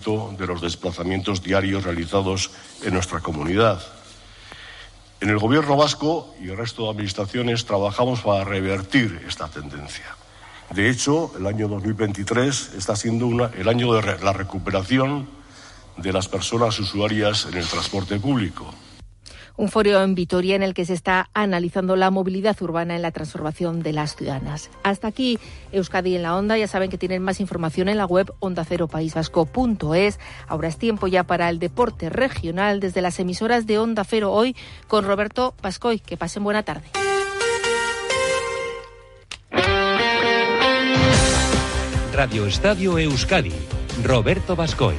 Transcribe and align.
de 0.00 0.46
los 0.46 0.62
desplazamientos 0.62 1.42
diarios 1.42 1.84
realizados 1.84 2.50
en 2.82 2.94
nuestra 2.94 3.20
comunidad. 3.20 3.82
En 5.20 5.28
el 5.28 5.38
Gobierno 5.38 5.76
vasco 5.76 6.34
y 6.40 6.48
el 6.48 6.56
resto 6.56 6.84
de 6.84 6.90
administraciones 6.90 7.66
trabajamos 7.66 8.20
para 8.22 8.44
revertir 8.44 9.22
esta 9.28 9.48
tendencia. 9.48 10.16
De 10.70 10.88
hecho, 10.88 11.32
el 11.36 11.46
año 11.46 11.68
2023 11.68 12.72
está 12.78 12.96
siendo 12.96 13.46
el 13.46 13.68
año 13.68 13.92
de 13.92 14.18
la 14.20 14.32
recuperación 14.32 15.28
de 15.98 16.12
las 16.14 16.28
personas 16.28 16.78
usuarias 16.78 17.46
en 17.50 17.58
el 17.58 17.66
transporte 17.66 18.18
público 18.18 18.72
un 19.60 19.68
foro 19.68 20.02
en 20.02 20.14
Vitoria 20.14 20.56
en 20.56 20.62
el 20.62 20.72
que 20.72 20.86
se 20.86 20.94
está 20.94 21.28
analizando 21.34 21.94
la 21.94 22.10
movilidad 22.10 22.56
urbana 22.62 22.96
en 22.96 23.02
la 23.02 23.10
transformación 23.10 23.82
de 23.82 23.92
las 23.92 24.16
ciudadanas. 24.16 24.70
Hasta 24.82 25.08
aquí 25.08 25.38
Euskadi 25.70 26.16
en 26.16 26.22
la 26.22 26.34
Onda. 26.34 26.56
Ya 26.56 26.66
saben 26.66 26.88
que 26.88 26.96
tienen 26.96 27.22
más 27.22 27.40
información 27.40 27.90
en 27.90 27.98
la 27.98 28.06
web 28.06 28.32
ondaceropaisvasco.es. 28.38 30.18
Ahora 30.48 30.68
es 30.68 30.78
tiempo 30.78 31.08
ya 31.08 31.24
para 31.24 31.50
el 31.50 31.58
deporte 31.58 32.08
regional 32.08 32.80
desde 32.80 33.02
las 33.02 33.20
emisoras 33.20 33.66
de 33.66 33.78
Onda 33.78 34.02
Cero 34.04 34.32
hoy 34.32 34.56
con 34.88 35.04
Roberto 35.04 35.54
Pascoy. 35.60 35.98
Que 35.98 36.16
pasen 36.16 36.42
buena 36.42 36.62
tarde. 36.62 36.88
Radio 42.14 42.46
Estadio 42.46 42.98
Euskadi. 42.98 43.52
Roberto 44.02 44.56
Bascoy. 44.56 44.94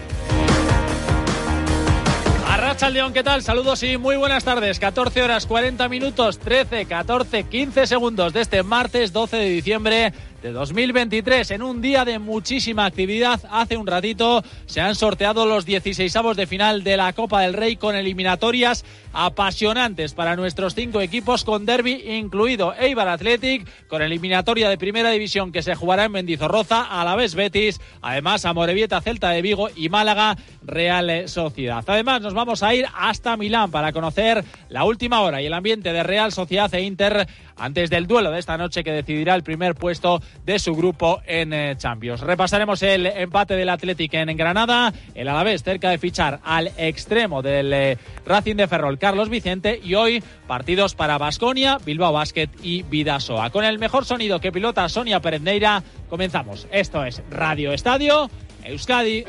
León, 2.71 3.11
¿qué 3.11 3.21
tal? 3.21 3.43
Saludos 3.43 3.83
y 3.83 3.97
muy 3.97 4.15
buenas 4.15 4.45
tardes. 4.45 4.79
14 4.79 5.21
horas 5.21 5.45
40 5.45 5.89
minutos, 5.89 6.39
13, 6.39 6.85
14, 6.85 7.43
15 7.43 7.85
segundos 7.85 8.31
de 8.31 8.39
este 8.39 8.63
martes 8.63 9.11
12 9.11 9.35
de 9.35 9.49
diciembre 9.49 10.13
de 10.41 10.51
2023. 10.51 11.51
En 11.51 11.61
un 11.61 11.81
día 11.81 12.05
de 12.05 12.19
muchísima 12.19 12.85
actividad, 12.85 13.41
hace 13.51 13.77
un 13.77 13.87
ratito 13.87 14.43
se 14.65 14.81
han 14.81 14.95
sorteado 14.95 15.45
los 15.45 15.65
16 15.65 16.11
de 16.35 16.47
final 16.47 16.83
de 16.83 16.97
la 16.97 17.13
Copa 17.13 17.41
del 17.41 17.53
Rey 17.53 17.75
con 17.75 17.95
eliminatorias 17.95 18.83
apasionantes 19.13 20.13
para 20.13 20.35
nuestros 20.35 20.75
cinco 20.75 21.01
equipos, 21.01 21.43
con 21.43 21.65
derby 21.65 22.03
incluido 22.17 22.73
Eibar 22.73 23.07
Athletic, 23.07 23.67
con 23.87 24.01
eliminatoria 24.01 24.69
de 24.69 24.77
primera 24.77 25.09
división 25.11 25.51
que 25.51 25.63
se 25.63 25.75
jugará 25.75 26.05
en 26.05 26.11
Mendizorroza, 26.11 26.83
a 26.83 27.03
la 27.03 27.15
vez 27.15 27.35
Betis, 27.35 27.81
además 28.01 28.45
a 28.45 28.53
Morevieta, 28.53 29.01
Celta 29.01 29.29
de 29.29 29.41
Vigo 29.41 29.69
y 29.75 29.89
Málaga, 29.89 30.37
Real 30.63 31.27
Sociedad. 31.27 31.83
Además, 31.87 32.21
nos 32.21 32.33
vamos 32.33 32.63
a 32.63 32.73
ir 32.73 32.85
hasta 32.93 33.37
Milán 33.37 33.71
para 33.71 33.91
conocer 33.91 34.43
la 34.69 34.83
última 34.83 35.21
hora 35.21 35.41
y 35.41 35.45
el 35.45 35.53
ambiente 35.53 35.93
de 35.93 36.03
Real 36.03 36.31
Sociedad 36.31 36.73
e 36.73 36.81
Inter 36.81 37.27
antes 37.61 37.89
del 37.89 38.07
duelo 38.07 38.31
de 38.31 38.39
esta 38.39 38.57
noche 38.57 38.83
que 38.83 38.91
decidirá 38.91 39.35
el 39.35 39.43
primer 39.43 39.75
puesto 39.75 40.21
de 40.45 40.59
su 40.59 40.73
grupo 40.75 41.21
en 41.25 41.53
eh, 41.53 41.75
Champions. 41.77 42.21
Repasaremos 42.21 42.81
el 42.83 43.05
empate 43.05 43.55
del 43.55 43.69
Athletic 43.69 44.13
en 44.15 44.35
Granada, 44.35 44.91
el 45.13 45.27
Alavés 45.27 45.63
cerca 45.63 45.89
de 45.89 45.97
fichar 45.97 46.39
al 46.43 46.71
extremo 46.77 47.41
del 47.41 47.71
eh, 47.71 47.97
Racing 48.25 48.55
de 48.55 48.67
Ferrol, 48.67 48.97
Carlos 48.97 49.29
Vicente, 49.29 49.79
y 49.81 49.95
hoy 49.95 50.23
partidos 50.47 50.95
para 50.95 51.17
Basconia, 51.17 51.77
Bilbao 51.85 52.11
Basket 52.11 52.49
y 52.63 52.83
Vidasoa. 52.83 53.51
Con 53.51 53.63
el 53.63 53.79
mejor 53.79 54.05
sonido 54.05 54.39
que 54.39 54.51
pilota 54.51 54.89
Sonia 54.89 55.19
Perendeira, 55.19 55.83
comenzamos. 56.09 56.67
Esto 56.71 57.05
es 57.05 57.21
Radio 57.29 57.73
Estadio 57.73 58.29
Euskadi. 58.63 59.25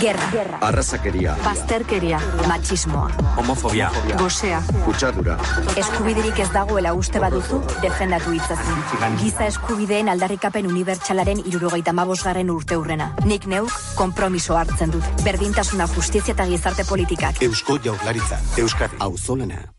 Guerra. 0.00 0.30
Guerra. 0.30 0.58
Arrasakeria. 0.60 1.36
Bazterkeria. 1.44 2.20
Machismoa. 2.48 3.10
Homofobia. 3.36 3.90
Gosea. 4.18 4.62
Kutsadura. 4.84 5.38
Eskubiderik 5.76 6.38
ez 6.44 6.48
dagoela 6.52 6.92
uste 6.94 7.20
baduzu, 7.22 7.62
defendatu 7.82 8.34
itzazu. 8.36 8.76
Giza 9.20 9.46
eskubideen 9.46 10.10
aldarrikapen 10.12 10.68
unibertsalaren 10.68 11.44
irurogeita 11.46 11.94
mabosgarren 11.96 12.50
urte 12.50 12.76
urrena. 12.76 13.12
Nik 13.24 13.46
neuk, 13.46 13.72
kompromiso 13.94 14.56
hartzen 14.56 14.92
dut. 14.96 15.24
Berdintasuna 15.24 15.88
justizia 15.94 16.34
eta 16.34 16.46
gizarte 16.50 16.84
politikak. 16.88 17.42
Eusko 17.42 17.80
jaurlaritza. 17.84 18.42
Euskadi. 18.60 19.00
Auzolana. 19.00 19.75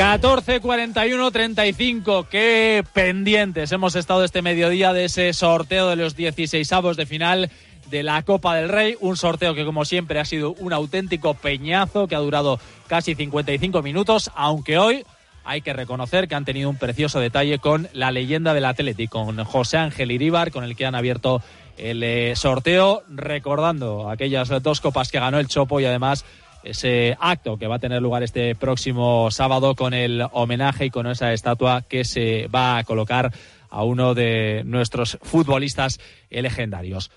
14, 0.00 0.60
41, 0.60 1.30
35. 1.30 2.26
Qué 2.30 2.82
pendientes 2.94 3.70
hemos 3.70 3.94
estado 3.96 4.24
este 4.24 4.40
mediodía 4.40 4.94
de 4.94 5.04
ese 5.04 5.30
sorteo 5.34 5.90
de 5.90 5.96
los 5.96 6.16
16 6.16 6.72
avos 6.72 6.96
de 6.96 7.04
final 7.04 7.50
de 7.90 8.02
la 8.02 8.22
Copa 8.22 8.56
del 8.56 8.70
Rey. 8.70 8.96
Un 9.00 9.18
sorteo 9.18 9.54
que, 9.54 9.66
como 9.66 9.84
siempre, 9.84 10.18
ha 10.18 10.24
sido 10.24 10.54
un 10.54 10.72
auténtico 10.72 11.34
peñazo 11.34 12.08
que 12.08 12.14
ha 12.14 12.20
durado 12.20 12.58
casi 12.86 13.14
55 13.14 13.82
minutos, 13.82 14.30
aunque 14.36 14.78
hoy 14.78 15.04
hay 15.44 15.60
que 15.60 15.74
reconocer 15.74 16.28
que 16.28 16.34
han 16.34 16.46
tenido 16.46 16.70
un 16.70 16.78
precioso 16.78 17.20
detalle 17.20 17.58
con 17.58 17.86
la 17.92 18.10
leyenda 18.10 18.54
del 18.54 18.64
Atlético, 18.64 19.26
con 19.26 19.44
José 19.44 19.76
Ángel 19.76 20.12
Iríbar, 20.12 20.50
con 20.50 20.64
el 20.64 20.76
que 20.76 20.86
han 20.86 20.94
abierto 20.94 21.42
el 21.76 22.02
eh, 22.02 22.36
sorteo, 22.36 23.02
recordando 23.10 24.08
aquellas 24.08 24.48
dos 24.62 24.80
copas 24.80 25.12
que 25.12 25.20
ganó 25.20 25.38
el 25.38 25.48
Chopo 25.48 25.78
y 25.78 25.84
además 25.84 26.24
ese 26.62 27.16
acto 27.20 27.56
que 27.56 27.66
va 27.66 27.76
a 27.76 27.80
tener 27.80 28.02
lugar 28.02 28.22
este 28.22 28.54
próximo 28.54 29.30
sábado 29.30 29.74
con 29.74 29.94
el 29.94 30.24
homenaje 30.32 30.86
y 30.86 30.90
con 30.90 31.06
esa 31.06 31.32
estatua 31.32 31.82
que 31.82 32.04
se 32.04 32.48
va 32.48 32.78
a 32.78 32.84
colocar 32.84 33.32
a 33.68 33.84
uno 33.84 34.14
de 34.14 34.62
nuestros 34.64 35.18
futbolistas 35.22 36.00
legendarios. 36.30 37.10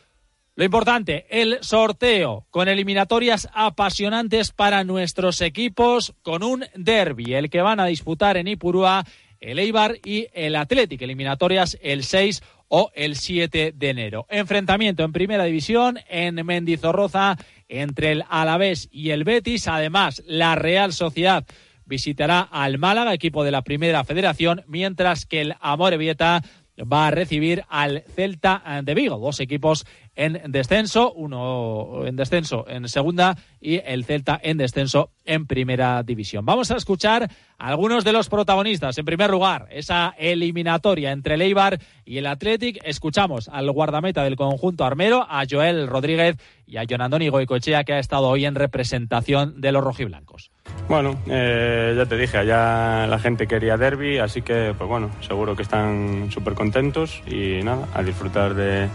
Lo 0.56 0.64
importante, 0.64 1.26
el 1.30 1.58
sorteo 1.62 2.46
con 2.52 2.68
eliminatorias 2.68 3.50
apasionantes 3.54 4.52
para 4.52 4.84
nuestros 4.84 5.42
equipos 5.42 6.14
con 6.22 6.44
un 6.44 6.66
derby, 6.75 7.34
el 7.34 7.50
que 7.50 7.64
van 7.64 7.80
a 7.80 7.88
disputar 7.88 8.38
en 8.38 8.48
Ipurúa 8.48 9.04
el 9.40 9.58
Eibar 9.60 9.98
y 10.06 10.28
el 10.34 10.56
Athletic, 10.56 11.02
eliminatorias 11.02 11.78
el 11.81 12.04
6 12.04 12.44
o 12.76 12.92
el 12.96 13.18
7 13.18 13.72
de 13.76 13.90
enero. 13.92 14.26
Enfrentamiento 14.32 15.04
en 15.04 15.12
primera 15.12 15.44
división 15.44 16.00
en 16.10 16.44
Mendizorroza 16.44 17.38
entre 17.68 18.14
el 18.14 18.24
Alavés 18.28 18.90
y 18.92 19.12
el 19.12 19.24
Betis. 19.24 19.68
Además, 19.68 20.24
la 20.26 20.56
Real 20.56 20.92
Sociedad 20.92 21.46
visitará 21.86 22.40
al 22.42 22.80
Málaga, 22.80 23.14
equipo 23.14 23.44
de 23.44 23.52
la 23.52 23.62
Primera 23.62 24.04
Federación, 24.04 24.64
mientras 24.66 25.28
que 25.28 25.42
el 25.42 25.56
Amorebieta 25.60 26.42
va 26.80 27.08
a 27.08 27.12
recibir 27.12 27.64
al 27.70 28.04
Celta 28.16 28.64
de 28.84 28.94
Vigo, 28.96 29.18
dos 29.18 29.40
equipos 29.40 29.86
en 30.16 30.52
descenso, 30.52 31.12
uno 31.14 32.06
en 32.06 32.16
descenso 32.16 32.66
en 32.68 32.88
segunda 32.88 33.38
y 33.60 33.82
el 33.86 34.06
Celta 34.06 34.40
en 34.42 34.58
descenso 34.58 35.12
en 35.26 35.48
primera 35.48 36.04
división. 36.04 36.46
Vamos 36.46 36.72
a 36.72 36.78
escuchar 36.78 37.30
a 37.58 37.68
algunos 37.68 38.04
de 38.04 38.14
los 38.14 38.30
protagonistas. 38.30 38.98
En 38.98 39.06
primer 39.06 39.30
lugar, 39.30 39.68
esa 39.72 40.14
eliminatoria 40.18 41.12
entre 41.12 41.36
el 41.36 41.42
Eibar 41.42 41.80
y 42.06 42.18
el 42.18 42.28
Athletic. 42.28 42.80
Escuchamos 42.84 43.50
al 43.50 43.72
guardameta 43.72 44.24
del 44.24 44.36
conjunto 44.36 44.86
armero, 44.86 45.26
a 45.30 45.44
Joel 45.50 45.88
Rodríguez 45.88 46.38
y 46.66 46.78
a 46.78 46.86
Jonandoni 46.90 47.30
Goicochea, 47.30 47.84
que 47.84 47.94
ha 47.94 48.00
estado 48.00 48.28
hoy 48.28 48.46
en 48.46 48.56
representación 48.56 49.62
de 49.62 49.72
los 49.72 49.84
rojiblancos. 49.84 50.53
Bueno, 50.90 51.16
eh, 51.28 51.94
ya 51.98 52.06
te 52.06 52.18
dije, 52.18 52.38
allá 52.38 53.08
la 53.08 53.18
gente 53.18 53.48
quería 53.48 53.78
derby, 53.78 54.18
así 54.18 54.42
que, 54.42 54.76
pues 54.78 54.88
bueno, 54.88 55.10
seguro 55.22 55.56
que 55.56 55.64
están 55.64 56.30
súper 56.30 56.54
contentos 56.54 57.22
y 57.26 57.64
nada, 57.64 57.88
a 57.94 58.04
disfrutar 58.04 58.54
de 58.54 58.90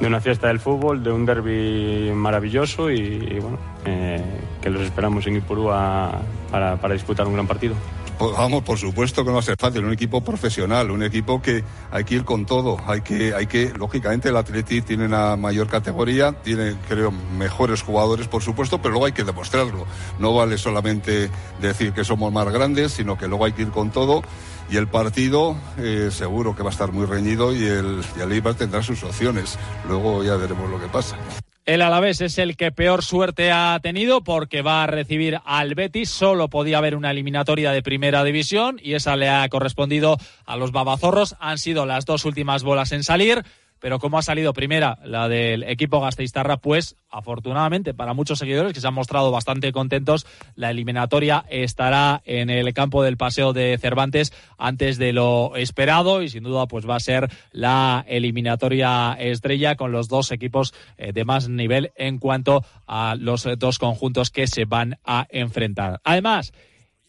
una 0.00 0.20
fiesta 0.20 0.48
del 0.48 0.60
fútbol, 0.60 1.02
de 1.02 1.10
un 1.10 1.24
derby 1.24 2.12
maravilloso 2.14 2.90
y, 2.90 3.38
bueno, 3.40 3.58
eh, 3.86 4.22
que 4.60 4.70
los 4.70 4.82
esperamos 4.82 5.26
en 5.26 5.36
Ipurúa 5.36 6.12
para, 6.50 6.76
para 6.76 6.94
disputar 6.94 7.26
un 7.26 7.34
gran 7.34 7.46
partido. 7.46 7.74
Pues 8.18 8.32
vamos, 8.32 8.62
por 8.62 8.78
supuesto 8.78 9.24
que 9.24 9.28
no 9.28 9.34
va 9.34 9.40
a 9.40 9.42
ser 9.42 9.56
fácil, 9.58 9.84
un 9.84 9.92
equipo 9.92 10.22
profesional, 10.22 10.90
un 10.92 11.02
equipo 11.02 11.42
que 11.42 11.64
hay 11.90 12.04
que 12.04 12.14
ir 12.14 12.24
con 12.24 12.46
todo, 12.46 12.76
hay 12.86 13.00
que, 13.00 13.34
hay 13.34 13.46
que, 13.46 13.72
lógicamente 13.76 14.28
el 14.28 14.36
Atleti 14.36 14.82
tiene 14.82 15.06
una 15.06 15.36
mayor 15.36 15.66
categoría, 15.66 16.32
tiene, 16.32 16.76
creo, 16.88 17.10
mejores 17.10 17.82
jugadores, 17.82 18.28
por 18.28 18.42
supuesto, 18.42 18.78
pero 18.78 18.90
luego 18.90 19.06
hay 19.06 19.12
que 19.12 19.24
demostrarlo. 19.24 19.84
No 20.20 20.32
vale 20.32 20.58
solamente 20.58 21.28
decir 21.60 21.92
que 21.92 22.04
somos 22.04 22.32
más 22.32 22.48
grandes, 22.50 22.92
sino 22.92 23.18
que 23.18 23.26
luego 23.26 23.46
hay 23.46 23.52
que 23.52 23.62
ir 23.62 23.70
con 23.70 23.90
todo 23.90 24.22
y 24.70 24.76
el 24.76 24.86
partido 24.86 25.56
eh, 25.78 26.10
seguro 26.12 26.54
que 26.54 26.62
va 26.62 26.70
a 26.70 26.72
estar 26.72 26.92
muy 26.92 27.06
reñido 27.06 27.52
y 27.52 27.64
el, 27.64 28.02
y 28.16 28.20
el 28.20 28.32
Eibar 28.32 28.54
tendrá 28.54 28.82
sus 28.82 29.02
opciones. 29.02 29.58
Luego 29.88 30.22
ya 30.22 30.36
veremos 30.36 30.70
lo 30.70 30.80
que 30.80 30.86
pasa. 30.86 31.16
El 31.66 31.80
Alavés 31.80 32.20
es 32.20 32.36
el 32.36 32.58
que 32.58 32.72
peor 32.72 33.02
suerte 33.02 33.50
ha 33.50 33.80
tenido 33.82 34.22
porque 34.22 34.60
va 34.60 34.82
a 34.82 34.86
recibir 34.86 35.40
al 35.46 35.74
Betis. 35.74 36.10
Solo 36.10 36.50
podía 36.50 36.76
haber 36.76 36.94
una 36.94 37.10
eliminatoria 37.10 37.70
de 37.72 37.82
primera 37.82 38.22
división 38.22 38.78
y 38.82 38.92
esa 38.92 39.16
le 39.16 39.30
ha 39.30 39.48
correspondido 39.48 40.18
a 40.44 40.58
los 40.58 40.72
babazorros. 40.72 41.36
Han 41.40 41.56
sido 41.56 41.86
las 41.86 42.04
dos 42.04 42.26
últimas 42.26 42.64
bolas 42.64 42.92
en 42.92 43.02
salir 43.02 43.44
pero 43.80 43.98
como 43.98 44.18
ha 44.18 44.22
salido 44.22 44.52
primera 44.52 44.98
la 45.04 45.28
del 45.28 45.62
equipo 45.64 46.00
Gasteiztarra, 46.00 46.56
pues 46.58 46.96
afortunadamente 47.10 47.94
para 47.94 48.14
muchos 48.14 48.38
seguidores 48.38 48.72
que 48.72 48.80
se 48.80 48.86
han 48.88 48.94
mostrado 48.94 49.30
bastante 49.30 49.72
contentos, 49.72 50.26
la 50.54 50.70
eliminatoria 50.70 51.44
estará 51.48 52.22
en 52.24 52.50
el 52.50 52.72
campo 52.74 53.02
del 53.02 53.16
Paseo 53.16 53.52
de 53.52 53.78
Cervantes 53.78 54.32
antes 54.58 54.98
de 54.98 55.12
lo 55.12 55.56
esperado 55.56 56.22
y 56.22 56.28
sin 56.28 56.44
duda 56.44 56.66
pues 56.66 56.88
va 56.88 56.96
a 56.96 57.00
ser 57.00 57.30
la 57.52 58.04
eliminatoria 58.08 59.16
estrella 59.18 59.76
con 59.76 59.92
los 59.92 60.08
dos 60.08 60.32
equipos 60.32 60.74
eh, 60.96 61.12
de 61.12 61.24
más 61.24 61.48
nivel 61.48 61.92
en 61.96 62.18
cuanto 62.18 62.64
a 62.86 63.14
los 63.18 63.46
dos 63.58 63.78
conjuntos 63.78 64.30
que 64.30 64.46
se 64.46 64.64
van 64.64 64.98
a 65.04 65.26
enfrentar. 65.30 66.00
Además, 66.04 66.52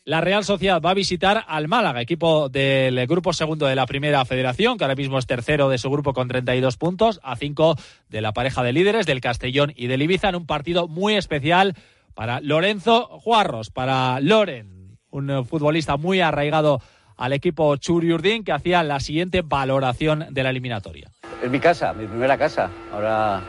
La 0.07 0.21
Real 0.21 0.43
Sociedad 0.43 0.79
va 0.79 0.91
a 0.91 0.93
visitar 0.93 1.45
al 1.47 1.67
Málaga, 1.67 1.99
equipo 1.99 2.47
del 2.47 3.07
grupo 3.07 3.33
segundo 3.33 3.65
de 3.65 3.73
la 3.73 3.87
Primera 3.87 4.23
Federación, 4.23 4.77
que 4.77 4.83
ahora 4.83 4.93
mismo 4.93 5.17
es 5.17 5.25
tercero 5.25 5.67
de 5.67 5.79
su 5.79 5.89
grupo 5.89 6.13
con 6.13 6.27
32 6.27 6.77
puntos, 6.77 7.19
a 7.23 7.35
5 7.35 7.75
de 8.09 8.21
la 8.21 8.31
pareja 8.31 8.61
de 8.61 8.71
líderes 8.71 9.07
del 9.07 9.19
Castellón 9.19 9.73
y 9.75 9.87
del 9.87 10.03
Ibiza, 10.03 10.29
en 10.29 10.35
un 10.35 10.45
partido 10.45 10.87
muy 10.87 11.15
especial 11.15 11.73
para 12.13 12.39
Lorenzo 12.39 13.07
Juarros, 13.07 13.71
para 13.71 14.19
Loren, 14.19 14.99
un 15.09 15.43
futbolista 15.43 15.97
muy 15.97 16.21
arraigado 16.21 16.81
al 17.17 17.33
equipo 17.33 17.75
Churiurdin, 17.75 18.43
que 18.43 18.51
hacía 18.51 18.83
la 18.83 18.99
siguiente 18.99 19.41
valoración 19.41 20.27
de 20.29 20.43
la 20.43 20.51
eliminatoria. 20.51 21.09
Es 21.41 21.49
mi 21.49 21.59
casa, 21.59 21.93
mi 21.93 22.05
primera 22.05 22.37
casa. 22.37 22.69
Ahora 22.93 23.41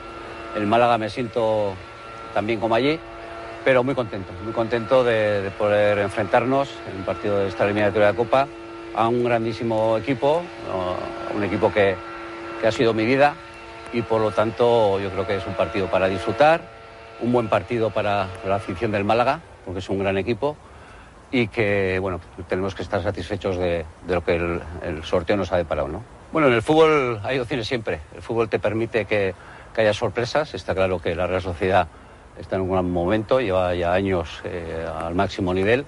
en 0.56 0.66
Málaga 0.66 0.96
me 0.96 1.10
siento 1.10 1.74
también 2.32 2.60
como 2.60 2.74
allí 2.74 2.98
pero 3.66 3.82
muy 3.82 3.96
contento, 3.96 4.32
muy 4.44 4.52
contento 4.52 5.02
de, 5.02 5.42
de, 5.42 5.50
poder 5.50 5.98
enfrentarnos 5.98 6.70
en 6.88 6.98
un 6.98 7.02
partido 7.02 7.40
de 7.40 7.48
esta 7.48 7.64
eliminatoria 7.64 8.12
de 8.12 8.14
Copa 8.16 8.46
a 8.94 9.08
un 9.08 9.24
grandísimo 9.24 9.98
equipo, 9.98 10.44
un 11.34 11.42
equipo 11.42 11.72
que, 11.72 11.96
que, 12.60 12.68
ha 12.68 12.70
sido 12.70 12.94
mi 12.94 13.04
vida 13.04 13.34
y 13.92 14.02
por 14.02 14.20
lo 14.20 14.30
tanto 14.30 15.00
yo 15.00 15.10
creo 15.10 15.26
que 15.26 15.38
es 15.38 15.46
un 15.48 15.54
partido 15.54 15.88
para 15.88 16.06
disfrutar, 16.06 16.60
un 17.20 17.32
buen 17.32 17.48
partido 17.48 17.90
para 17.90 18.28
la 18.46 18.54
afición 18.54 18.92
del 18.92 19.02
Málaga, 19.02 19.40
porque 19.64 19.80
es 19.80 19.88
un 19.88 19.98
gran 19.98 20.16
equipo 20.16 20.56
y 21.32 21.48
que 21.48 21.98
bueno, 21.98 22.20
tenemos 22.48 22.72
que 22.72 22.84
estar 22.84 23.02
satisfechos 23.02 23.58
de, 23.58 23.84
de 24.06 24.14
lo 24.14 24.22
que 24.22 24.36
el, 24.36 24.60
el, 24.84 25.02
sorteo 25.02 25.36
nos 25.36 25.50
ha 25.50 25.56
deparado. 25.56 25.88
¿no? 25.88 26.04
Bueno, 26.30 26.46
en 26.46 26.54
el 26.54 26.62
fútbol 26.62 27.20
hay 27.24 27.40
opciones 27.40 27.66
siempre, 27.66 27.98
el 28.14 28.22
fútbol 28.22 28.48
te 28.48 28.60
permite 28.60 29.06
que, 29.06 29.34
que 29.74 29.80
haya 29.80 29.92
sorpresas, 29.92 30.54
está 30.54 30.72
claro 30.72 31.00
que 31.00 31.16
la 31.16 31.26
Real 31.26 31.42
Sociedad 31.42 31.88
está 32.40 32.56
en 32.56 32.62
un 32.62 32.70
gran 32.70 32.90
momento, 32.90 33.40
lleva 33.40 33.74
ya 33.74 33.92
años 33.92 34.40
eh, 34.44 34.86
al 34.98 35.14
máximo 35.14 35.54
nivel 35.54 35.86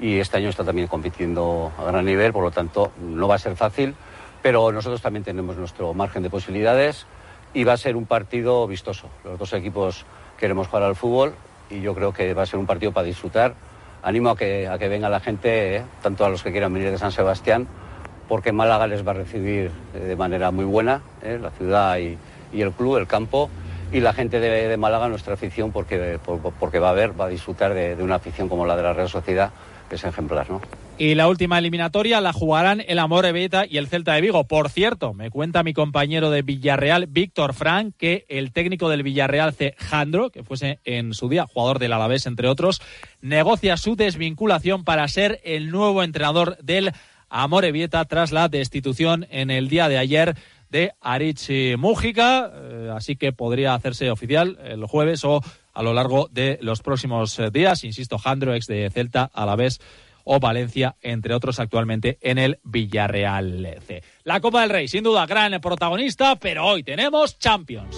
y 0.00 0.18
este 0.18 0.38
año 0.38 0.48
está 0.48 0.64
también 0.64 0.88
compitiendo 0.88 1.72
a 1.78 1.84
gran 1.84 2.04
nivel, 2.04 2.32
por 2.32 2.42
lo 2.42 2.50
tanto 2.50 2.92
no 3.00 3.28
va 3.28 3.36
a 3.36 3.38
ser 3.38 3.56
fácil, 3.56 3.94
pero 4.42 4.72
nosotros 4.72 5.00
también 5.00 5.24
tenemos 5.24 5.56
nuestro 5.56 5.94
margen 5.94 6.22
de 6.22 6.30
posibilidades 6.30 7.06
y 7.52 7.64
va 7.64 7.74
a 7.74 7.76
ser 7.76 7.96
un 7.96 8.06
partido 8.06 8.66
vistoso. 8.66 9.08
Los 9.24 9.38
dos 9.38 9.52
equipos 9.52 10.04
queremos 10.38 10.66
jugar 10.66 10.82
al 10.82 10.96
fútbol 10.96 11.34
y 11.70 11.80
yo 11.80 11.94
creo 11.94 12.12
que 12.12 12.34
va 12.34 12.42
a 12.42 12.46
ser 12.46 12.58
un 12.58 12.66
partido 12.66 12.92
para 12.92 13.06
disfrutar. 13.06 13.54
Animo 14.02 14.30
a 14.30 14.36
que, 14.36 14.68
a 14.68 14.76
que 14.76 14.88
venga 14.88 15.08
la 15.08 15.20
gente, 15.20 15.76
eh, 15.76 15.82
tanto 16.02 16.24
a 16.24 16.28
los 16.28 16.42
que 16.42 16.50
quieran 16.50 16.74
venir 16.74 16.90
de 16.90 16.98
San 16.98 17.12
Sebastián, 17.12 17.66
porque 18.28 18.52
Málaga 18.52 18.86
les 18.86 19.06
va 19.06 19.12
a 19.12 19.14
recibir 19.14 19.70
eh, 19.94 19.98
de 19.98 20.16
manera 20.16 20.50
muy 20.50 20.64
buena, 20.64 21.02
la 21.22 21.50
ciudad 21.50 21.96
y 21.98 22.18
el 22.60 22.72
club, 22.72 22.98
el 22.98 23.06
campo 23.06 23.48
y 23.94 24.00
la 24.00 24.12
gente 24.12 24.40
de, 24.40 24.66
de, 24.66 24.76
Málaga, 24.76 25.08
nuestra 25.08 25.34
afición, 25.34 25.70
porque, 25.70 26.18
porque 26.58 26.80
va 26.80 26.90
a 26.90 26.94
ver, 26.94 27.18
va 27.18 27.26
a 27.26 27.28
disfrutar 27.28 27.74
de, 27.74 27.94
una 28.02 28.16
afición 28.16 28.48
como 28.48 28.66
la 28.66 28.76
de 28.76 28.82
la 28.82 28.92
Real 28.92 29.08
Sociedad, 29.08 29.52
que 29.88 29.94
es 29.94 30.04
ejemplar, 30.04 30.50
¿no? 30.50 30.60
Y 30.98 31.14
la 31.14 31.28
última 31.28 31.58
eliminatoria 31.58 32.20
la 32.20 32.32
jugarán 32.32 32.82
el 32.86 32.98
Amor 32.98 33.32
Beta 33.32 33.64
y 33.68 33.78
el 33.78 33.86
Celta 33.86 34.14
de 34.14 34.20
Vigo. 34.20 34.44
Por 34.44 34.68
cierto, 34.68 35.14
me 35.14 35.30
cuenta 35.30 35.62
mi 35.62 35.74
compañero 35.74 36.30
de 36.30 36.42
Villarreal, 36.42 37.06
Víctor 37.06 37.54
Frank, 37.54 37.94
que 37.96 38.26
el 38.28 38.52
técnico 38.52 38.88
del 38.88 39.04
Villarreal. 39.04 39.54
Jandro, 39.76 40.30
que 40.30 40.42
fuese 40.42 40.80
en 40.84 41.14
su 41.14 41.28
día 41.28 41.46
jugador 41.46 41.78
del 41.78 41.92
Alavés, 41.92 42.26
entre 42.26 42.48
otros, 42.48 42.82
negocia 43.20 43.76
su 43.76 43.94
desvinculación 43.94 44.82
para 44.82 45.06
ser 45.06 45.40
el 45.44 45.70
nuevo 45.70 46.02
entrenador 46.02 46.56
del 46.58 46.92
Amor 47.28 47.70
Vieta 47.72 48.04
tras 48.04 48.30
la 48.30 48.48
destitución 48.48 49.26
en 49.30 49.50
el 49.50 49.68
día 49.68 49.88
de 49.88 49.98
ayer 49.98 50.36
de 50.74 50.92
Arichi 51.00 51.74
eh, 51.76 52.90
así 52.92 53.14
que 53.14 53.30
podría 53.30 53.74
hacerse 53.74 54.10
oficial 54.10 54.58
el 54.64 54.84
jueves 54.86 55.24
o 55.24 55.40
a 55.72 55.82
lo 55.84 55.94
largo 55.94 56.28
de 56.32 56.58
los 56.62 56.82
próximos 56.82 57.40
días. 57.52 57.84
Insisto, 57.84 58.18
Jandro, 58.18 58.54
ex 58.54 58.66
de 58.66 58.90
Celta, 58.90 59.30
a 59.32 59.46
la 59.46 59.54
vez 59.54 59.80
o 60.24 60.40
Valencia, 60.40 60.96
entre 61.00 61.32
otros 61.32 61.60
actualmente 61.60 62.18
en 62.22 62.38
el 62.38 62.58
Villarreal 62.64 63.78
C. 63.86 64.02
La 64.24 64.40
Copa 64.40 64.62
del 64.62 64.70
Rey, 64.70 64.88
sin 64.88 65.04
duda, 65.04 65.26
gran 65.26 65.60
protagonista, 65.60 66.34
pero 66.36 66.66
hoy 66.66 66.82
tenemos 66.82 67.38
Champions. 67.38 67.96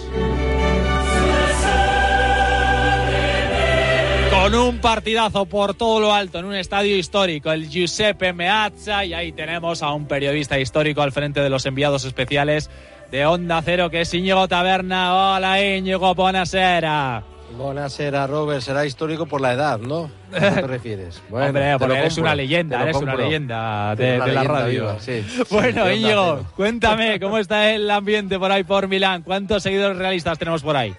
Con 4.37 4.53
un 4.53 4.77
partidazo 4.77 5.47
por 5.47 5.73
todo 5.73 5.99
lo 5.99 6.13
alto 6.13 6.37
en 6.37 6.45
un 6.45 6.53
estadio 6.53 6.95
histórico, 6.95 7.51
el 7.51 7.67
Giuseppe 7.67 8.33
Meazza, 8.33 9.03
y 9.03 9.13
ahí 9.15 9.31
tenemos 9.31 9.81
a 9.81 9.91
un 9.91 10.07
periodista 10.07 10.59
histórico 10.59 11.01
al 11.01 11.11
frente 11.11 11.41
de 11.41 11.49
los 11.49 11.65
enviados 11.65 12.05
especiales 12.05 12.69
de 13.11 13.25
Onda 13.25 13.59
Cero, 13.65 13.89
que 13.89 14.01
es 14.01 14.13
Íñigo 14.13 14.47
Taberna. 14.47 15.35
Hola 15.35 15.61
Íñigo, 15.61 16.13
buonasera. 16.13 17.23
Buonasera, 17.57 18.27
Robert. 18.27 18.61
Será 18.61 18.85
histórico 18.85 19.25
por 19.25 19.41
la 19.41 19.53
edad, 19.53 19.79
¿no? 19.79 20.11
¿A 20.31 20.39
qué 20.39 20.61
te 20.61 20.67
refieres? 20.67 21.21
Bueno, 21.29 21.47
Hombre, 21.47 21.79
porque 21.79 21.97
eres 21.97 22.17
una 22.19 22.35
leyenda, 22.35 22.83
eres 22.83 22.97
una 22.97 23.15
leyenda 23.15 23.95
de, 23.95 24.17
una 24.17 24.25
de 24.27 24.33
la 24.33 24.43
radio. 24.43 24.81
Viva, 24.81 24.99
sí. 24.99 25.25
Bueno, 25.49 25.87
sí, 25.87 25.93
Íñigo, 25.93 26.45
cuéntame, 26.55 27.19
¿cómo 27.19 27.39
está 27.39 27.71
el 27.71 27.89
ambiente 27.89 28.37
por 28.37 28.51
ahí 28.51 28.63
por 28.63 28.87
Milán? 28.87 29.23
¿Cuántos 29.23 29.63
seguidores 29.63 29.97
realistas 29.97 30.37
tenemos 30.37 30.61
por 30.61 30.77
ahí? 30.77 30.93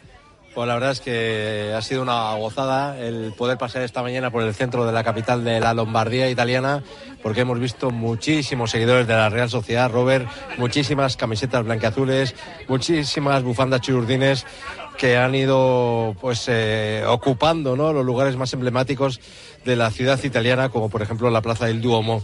Pues 0.59 0.67
la 0.67 0.75
verdad 0.75 0.91
es 0.91 1.01
que 1.01 1.73
ha 1.73 1.81
sido 1.83 2.03
una 2.03 2.35
gozada 2.35 2.99
el 2.99 3.33
poder 3.33 3.57
pasar 3.59 3.83
esta 3.83 4.03
mañana 4.03 4.33
por 4.33 4.43
el 4.43 4.53
centro 4.55 4.85
de 4.85 4.91
la 4.91 5.05
capital 5.05 5.45
de 5.45 5.61
la 5.61 5.73
Lombardía 5.73 6.29
italiana, 6.29 6.83
porque 7.23 7.43
hemos 7.43 7.61
visto 7.61 7.93
muchísimos 7.93 8.73
seguidores 8.73 9.07
de 9.07 9.15
la 9.15 9.29
Real 9.29 9.49
Sociedad, 9.49 9.89
Robert, 9.89 10.29
muchísimas 10.57 11.17
camisetas 11.17 11.65
blanqueazules, 11.65 12.35
muchísimas 12.67 13.45
bufandas 13.45 13.83
chirurdines 13.83 14.47
que 14.99 15.17
han 15.17 15.35
ido 15.35 16.15
pues 16.21 16.45
eh, 16.49 17.05
ocupando 17.07 17.77
¿no? 17.77 17.93
los 17.93 18.05
lugares 18.05 18.37
más 18.37 18.53
emblemáticos 18.53 19.21
de 19.65 19.77
la 19.77 19.91
ciudad 19.91 20.23
italiana, 20.23 20.69
como 20.69 20.91
por 20.91 21.01
ejemplo 21.01 21.31
la 21.31 21.41
Plaza 21.41 21.67
del 21.67 21.81
Duomo, 21.81 22.23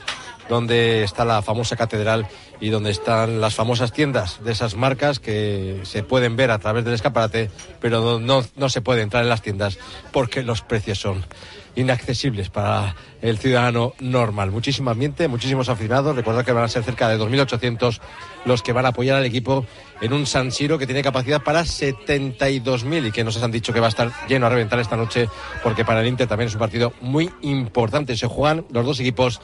donde 0.49 1.05
está 1.05 1.25
la 1.25 1.41
famosa 1.41 1.77
catedral 1.77 2.27
y 2.61 2.69
donde 2.69 2.91
están 2.91 3.41
las 3.41 3.55
famosas 3.55 3.93
tiendas 3.93 4.45
de 4.45 4.53
esas 4.53 4.75
marcas 4.75 5.21
que 5.21 5.81
se 5.85 6.03
pueden 6.03 6.37
ver 6.37 6.51
a 6.51 6.59
través 6.59 6.85
del 6.85 6.95
escaparate, 6.95 7.51
pero 7.81 8.01
no, 8.01 8.19
no, 8.19 8.45
no 8.57 8.69
se 8.69 8.83
puede 8.83 9.03
entrar 9.03 9.23
en 9.23 9.31
las 9.31 9.43
tiendas 9.43 9.79
porque 10.13 10.43
los 10.43 10.61
precios 10.61 10.99
son 10.99 11.25
inaccesibles 11.77 12.51
para 12.51 12.95
el 13.23 13.39
ciudadano 13.39 13.95
normal. 14.01 14.51
Muchísimo 14.51 14.91
ambiente, 14.91 15.29
muchísimos 15.29 15.69
aficionados. 15.69 16.15
Recordad 16.17 16.45
que 16.45 16.53
van 16.53 16.65
a 16.65 16.69
ser 16.69 16.83
cerca 16.85 17.09
de 17.09 17.19
2.800 17.19 18.01
los 18.45 18.63
que 18.63 18.73
van 18.73 18.87
a 18.87 18.91
apoyar 18.91 19.17
al 19.17 19.25
equipo 19.25 19.67
en 20.01 20.13
un 20.13 20.27
San 20.27 20.53
Siro 20.53 20.79
que 20.79 20.87
tiene 20.87 21.03
capacidad 21.03 21.43
para 21.43 21.63
72.000 21.63 23.09
y 23.09 23.13
que 23.13 23.25
nos 23.25 23.43
han 23.43 23.51
dicho 23.51 23.73
que 23.73 23.81
va 23.81 23.87
a 23.87 23.91
estar 23.91 24.13
lleno 24.29 24.47
a 24.47 24.51
reventar 24.51 24.79
esta 24.79 24.97
noche 24.97 25.29
porque 25.63 25.85
para 25.85 26.01
el 26.01 26.07
Inter 26.07 26.29
también 26.29 26.49
es 26.49 26.55
un 26.55 26.61
partido 26.61 26.93
muy 27.01 27.31
importante. 27.43 28.17
Se 28.17 28.27
juegan 28.27 28.67
los 28.71 28.85
dos 28.85 29.01
equipos 29.01 29.41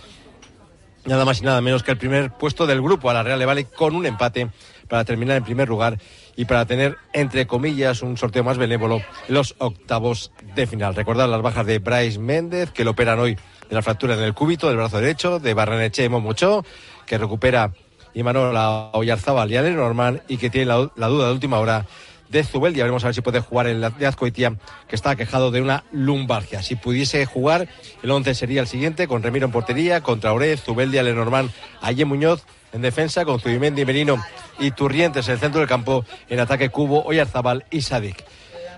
nada 1.04 1.24
más 1.24 1.40
y 1.40 1.44
nada 1.44 1.60
menos 1.60 1.82
que 1.82 1.92
el 1.92 1.98
primer 1.98 2.30
puesto 2.32 2.66
del 2.66 2.82
grupo 2.82 3.10
a 3.10 3.14
la 3.14 3.22
Real 3.22 3.38
le 3.38 3.46
vale 3.46 3.64
con 3.64 3.94
un 3.94 4.06
empate 4.06 4.50
para 4.88 5.04
terminar 5.04 5.36
en 5.36 5.44
primer 5.44 5.68
lugar 5.68 5.98
y 6.36 6.44
para 6.44 6.66
tener, 6.66 6.96
entre 7.12 7.46
comillas, 7.46 8.02
un 8.02 8.16
sorteo 8.16 8.44
más 8.44 8.58
benévolo 8.58 9.02
en 9.28 9.34
los 9.34 9.54
octavos 9.58 10.32
de 10.54 10.66
final. 10.66 10.94
Recordar 10.94 11.28
las 11.28 11.42
bajas 11.42 11.66
de 11.66 11.78
Bryce 11.78 12.18
Méndez, 12.18 12.70
que 12.70 12.84
lo 12.84 12.92
operan 12.92 13.18
hoy 13.18 13.34
de 13.34 13.74
la 13.74 13.82
fractura 13.82 14.14
en 14.14 14.22
el 14.22 14.34
cúbito 14.34 14.68
del 14.68 14.76
brazo 14.76 15.00
derecho, 15.00 15.38
de 15.38 15.54
Barreneche 15.54 16.08
Momucho, 16.08 16.64
que 17.06 17.18
recupera 17.18 17.72
Imanol 18.14 18.56
Oyarzábal 18.92 19.50
y 19.50 19.56
Ale 19.56 19.72
Norman, 19.72 20.22
y 20.28 20.36
que 20.36 20.50
tiene 20.50 20.66
la, 20.66 20.90
la 20.96 21.08
duda 21.08 21.26
de 21.26 21.32
última 21.32 21.58
hora 21.58 21.86
de 22.30 22.44
Zubeldia. 22.44 22.84
Veremos 22.84 23.04
a 23.04 23.08
ver 23.08 23.14
si 23.14 23.20
puede 23.20 23.40
jugar 23.40 23.66
el 23.66 23.80
de 23.98 24.06
Azcoitia, 24.06 24.56
que 24.88 24.96
está 24.96 25.16
quejado 25.16 25.50
de 25.50 25.60
una 25.60 25.84
lumbalgia. 25.92 26.62
Si 26.62 26.76
pudiese 26.76 27.26
jugar, 27.26 27.68
el 28.02 28.10
11 28.10 28.34
sería 28.34 28.60
el 28.60 28.66
siguiente, 28.66 29.08
con 29.08 29.22
Remiro 29.22 29.46
en 29.46 29.52
portería, 29.52 30.00
contra 30.00 30.32
Orez, 30.32 30.62
Zubeldia, 30.62 31.02
Lenormand, 31.02 31.50
Aye 31.80 32.04
Muñoz 32.04 32.44
en 32.72 32.82
defensa, 32.82 33.24
con 33.24 33.40
Zubimendi, 33.40 33.84
Merino 33.84 34.22
y 34.60 34.70
Turrientes 34.70 35.26
en 35.26 35.34
el 35.34 35.40
centro 35.40 35.60
del 35.60 35.68
campo, 35.68 36.04
en 36.28 36.38
ataque 36.38 36.68
Cubo, 36.68 37.02
Oyarzabal 37.04 37.64
y 37.70 37.82
Sadik. 37.82 38.24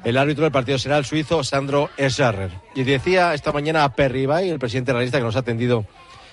El 0.04 0.16
árbitro 0.16 0.44
del 0.44 0.52
partido 0.52 0.78
será 0.78 0.98
el 0.98 1.04
suizo 1.04 1.44
Sandro 1.44 1.90
Esarrer. 1.96 2.50
Y 2.74 2.82
decía 2.82 3.34
esta 3.34 3.52
mañana 3.52 3.84
a 3.84 3.94
Perribay, 3.94 4.50
el 4.50 4.58
presidente 4.58 4.92
realista 4.92 5.18
que 5.18 5.24
nos 5.24 5.36
ha 5.36 5.40
atendido 5.40 5.84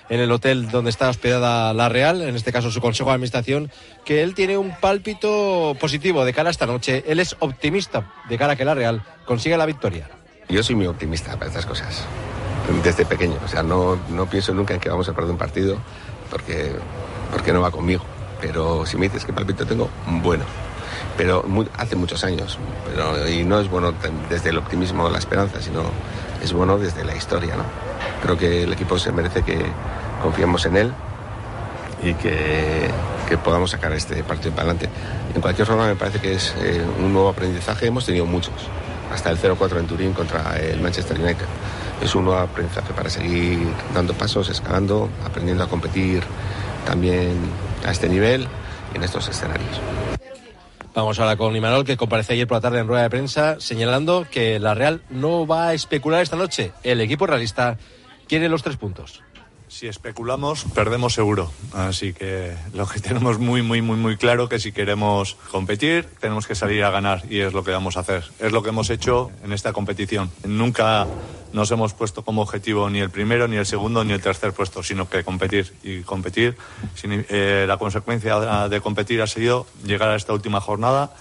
en 0.08 0.18
el 0.18 0.32
hotel 0.32 0.68
donde 0.70 0.90
está 0.90 1.08
hospedada 1.08 1.72
la 1.72 1.88
Real, 1.88 2.20
en 2.22 2.34
este 2.34 2.52
caso 2.52 2.72
su 2.72 2.80
consejo 2.80 3.10
de 3.10 3.14
administración, 3.14 3.70
que 4.04 4.22
él 4.22 4.34
tiene 4.34 4.58
un 4.58 4.74
pálpito 4.74 5.76
positivo 5.78 6.24
de 6.24 6.32
cara 6.32 6.48
a 6.48 6.50
esta 6.50 6.66
noche. 6.66 7.04
Él 7.06 7.20
es 7.20 7.36
optimista 7.38 8.12
de 8.28 8.36
cara 8.36 8.54
a 8.54 8.56
que 8.56 8.64
la 8.64 8.74
Real 8.74 9.04
consiga 9.24 9.56
la 9.56 9.66
victoria. 9.66 10.08
Yo 10.48 10.64
soy 10.64 10.74
muy 10.74 10.86
optimista 10.86 11.34
para 11.34 11.46
estas 11.46 11.64
cosas, 11.64 12.04
desde 12.82 13.06
pequeño. 13.06 13.36
O 13.44 13.48
sea, 13.48 13.62
no, 13.62 14.00
no 14.08 14.26
pienso 14.26 14.52
nunca 14.52 14.74
en 14.74 14.80
que 14.80 14.88
vamos 14.88 15.08
a 15.08 15.12
perder 15.12 15.30
un 15.30 15.38
partido 15.38 15.78
porque, 16.28 16.72
porque 17.30 17.52
no 17.52 17.60
va 17.60 17.70
conmigo. 17.70 18.02
Pero 18.40 18.86
si 18.86 18.96
me 18.96 19.06
dices 19.06 19.24
qué 19.24 19.32
pálpito 19.32 19.66
tengo, 19.66 19.88
bueno. 20.22 20.44
Pero 21.16 21.42
muy, 21.42 21.68
hace 21.76 21.96
muchos 21.96 22.24
años. 22.24 22.58
Pero, 22.86 23.28
y 23.28 23.44
no 23.44 23.60
es 23.60 23.68
bueno 23.68 23.92
desde 24.28 24.50
el 24.50 24.58
optimismo 24.58 25.04
o 25.04 25.10
la 25.10 25.18
esperanza, 25.18 25.60
sino 25.60 25.82
es 26.42 26.52
bueno 26.52 26.78
desde 26.78 27.04
la 27.04 27.14
historia. 27.14 27.56
¿no? 27.56 27.64
Creo 28.22 28.38
que 28.38 28.64
el 28.64 28.72
equipo 28.72 28.98
se 28.98 29.12
merece 29.12 29.42
que 29.42 29.58
confiemos 30.22 30.64
en 30.66 30.76
él 30.76 30.92
y 32.02 32.14
que, 32.14 32.90
que 33.28 33.38
podamos 33.38 33.70
sacar 33.70 33.92
este 33.92 34.22
partido 34.24 34.52
para 34.52 34.70
adelante. 34.70 34.88
En 35.34 35.40
cualquier 35.40 35.66
forma, 35.66 35.86
me 35.86 35.96
parece 35.96 36.20
que 36.20 36.34
es 36.34 36.54
eh, 36.58 36.82
un 36.98 37.12
nuevo 37.12 37.28
aprendizaje. 37.28 37.86
Hemos 37.86 38.06
tenido 38.06 38.26
muchos, 38.26 38.54
hasta 39.12 39.30
el 39.30 39.38
0-4 39.38 39.78
en 39.78 39.86
Turín 39.86 40.12
contra 40.12 40.58
el 40.58 40.80
Manchester 40.80 41.18
United. 41.20 41.46
es 42.02 42.14
un 42.14 42.24
nuevo 42.24 42.40
aprendizaje 42.40 42.92
para 42.94 43.10
seguir 43.10 43.60
dando 43.94 44.14
pasos, 44.14 44.48
escalando, 44.48 45.08
aprendiendo 45.24 45.64
a 45.64 45.68
competir 45.68 46.22
también 46.84 47.36
a 47.84 47.90
este 47.90 48.08
nivel 48.08 48.46
y 48.92 48.96
en 48.96 49.02
estos 49.02 49.28
escenarios. 49.28 49.80
Vamos 50.94 51.20
ahora 51.20 51.36
con 51.36 51.54
Imanol, 51.54 51.84
que 51.84 51.96
comparece 51.96 52.32
ayer 52.32 52.48
por 52.48 52.56
la 52.56 52.60
tarde 52.60 52.80
en 52.80 52.88
rueda 52.88 53.02
de 53.02 53.10
prensa, 53.10 53.60
señalando 53.60 54.26
que 54.28 54.58
la 54.58 54.74
Real 54.74 55.02
no 55.08 55.46
va 55.46 55.68
a 55.68 55.74
especular 55.74 56.20
esta 56.20 56.36
noche. 56.36 56.72
El 56.82 57.00
equipo 57.00 57.26
realista 57.26 57.78
quiere 58.26 58.48
los 58.48 58.62
tres 58.62 58.76
puntos. 58.76 59.22
Si 59.70 59.86
especulamos, 59.86 60.64
perdemos 60.74 61.14
seguro. 61.14 61.52
Así 61.72 62.12
que 62.12 62.56
lo 62.74 62.88
que 62.88 62.98
tenemos 63.08 63.38
muy, 63.38 63.62
muy, 63.62 63.80
muy, 63.80 63.96
muy 63.96 64.16
claro 64.16 64.48
que 64.48 64.58
si 64.58 64.72
queremos 64.72 65.36
competir, 65.52 66.08
tenemos 66.18 66.48
que 66.48 66.56
salir 66.56 66.82
a 66.82 66.90
ganar 66.90 67.22
y 67.30 67.38
es 67.38 67.52
lo 67.52 67.62
que 67.62 67.70
vamos 67.70 67.96
a 67.96 68.00
hacer. 68.00 68.24
Es 68.40 68.50
lo 68.50 68.64
que 68.64 68.70
hemos 68.70 68.90
hecho 68.90 69.30
en 69.44 69.52
esta 69.52 69.72
competición. 69.72 70.28
Nunca 70.44 71.06
nos 71.52 71.70
hemos 71.70 71.94
puesto 71.94 72.24
como 72.24 72.42
objetivo 72.42 72.90
ni 72.90 72.98
el 72.98 73.10
primero, 73.10 73.46
ni 73.46 73.56
el 73.56 73.66
segundo, 73.66 74.02
ni 74.02 74.12
el 74.12 74.20
tercer 74.20 74.52
puesto, 74.52 74.82
sino 74.82 75.08
que 75.08 75.22
competir. 75.22 75.72
Y 75.84 76.00
competir, 76.00 76.56
eh, 77.04 77.64
la 77.68 77.76
consecuencia 77.76 78.68
de 78.68 78.80
competir 78.80 79.22
ha 79.22 79.28
sido 79.28 79.68
llegar 79.84 80.10
a 80.10 80.16
esta 80.16 80.32
última 80.32 80.60
jornada 80.60 81.14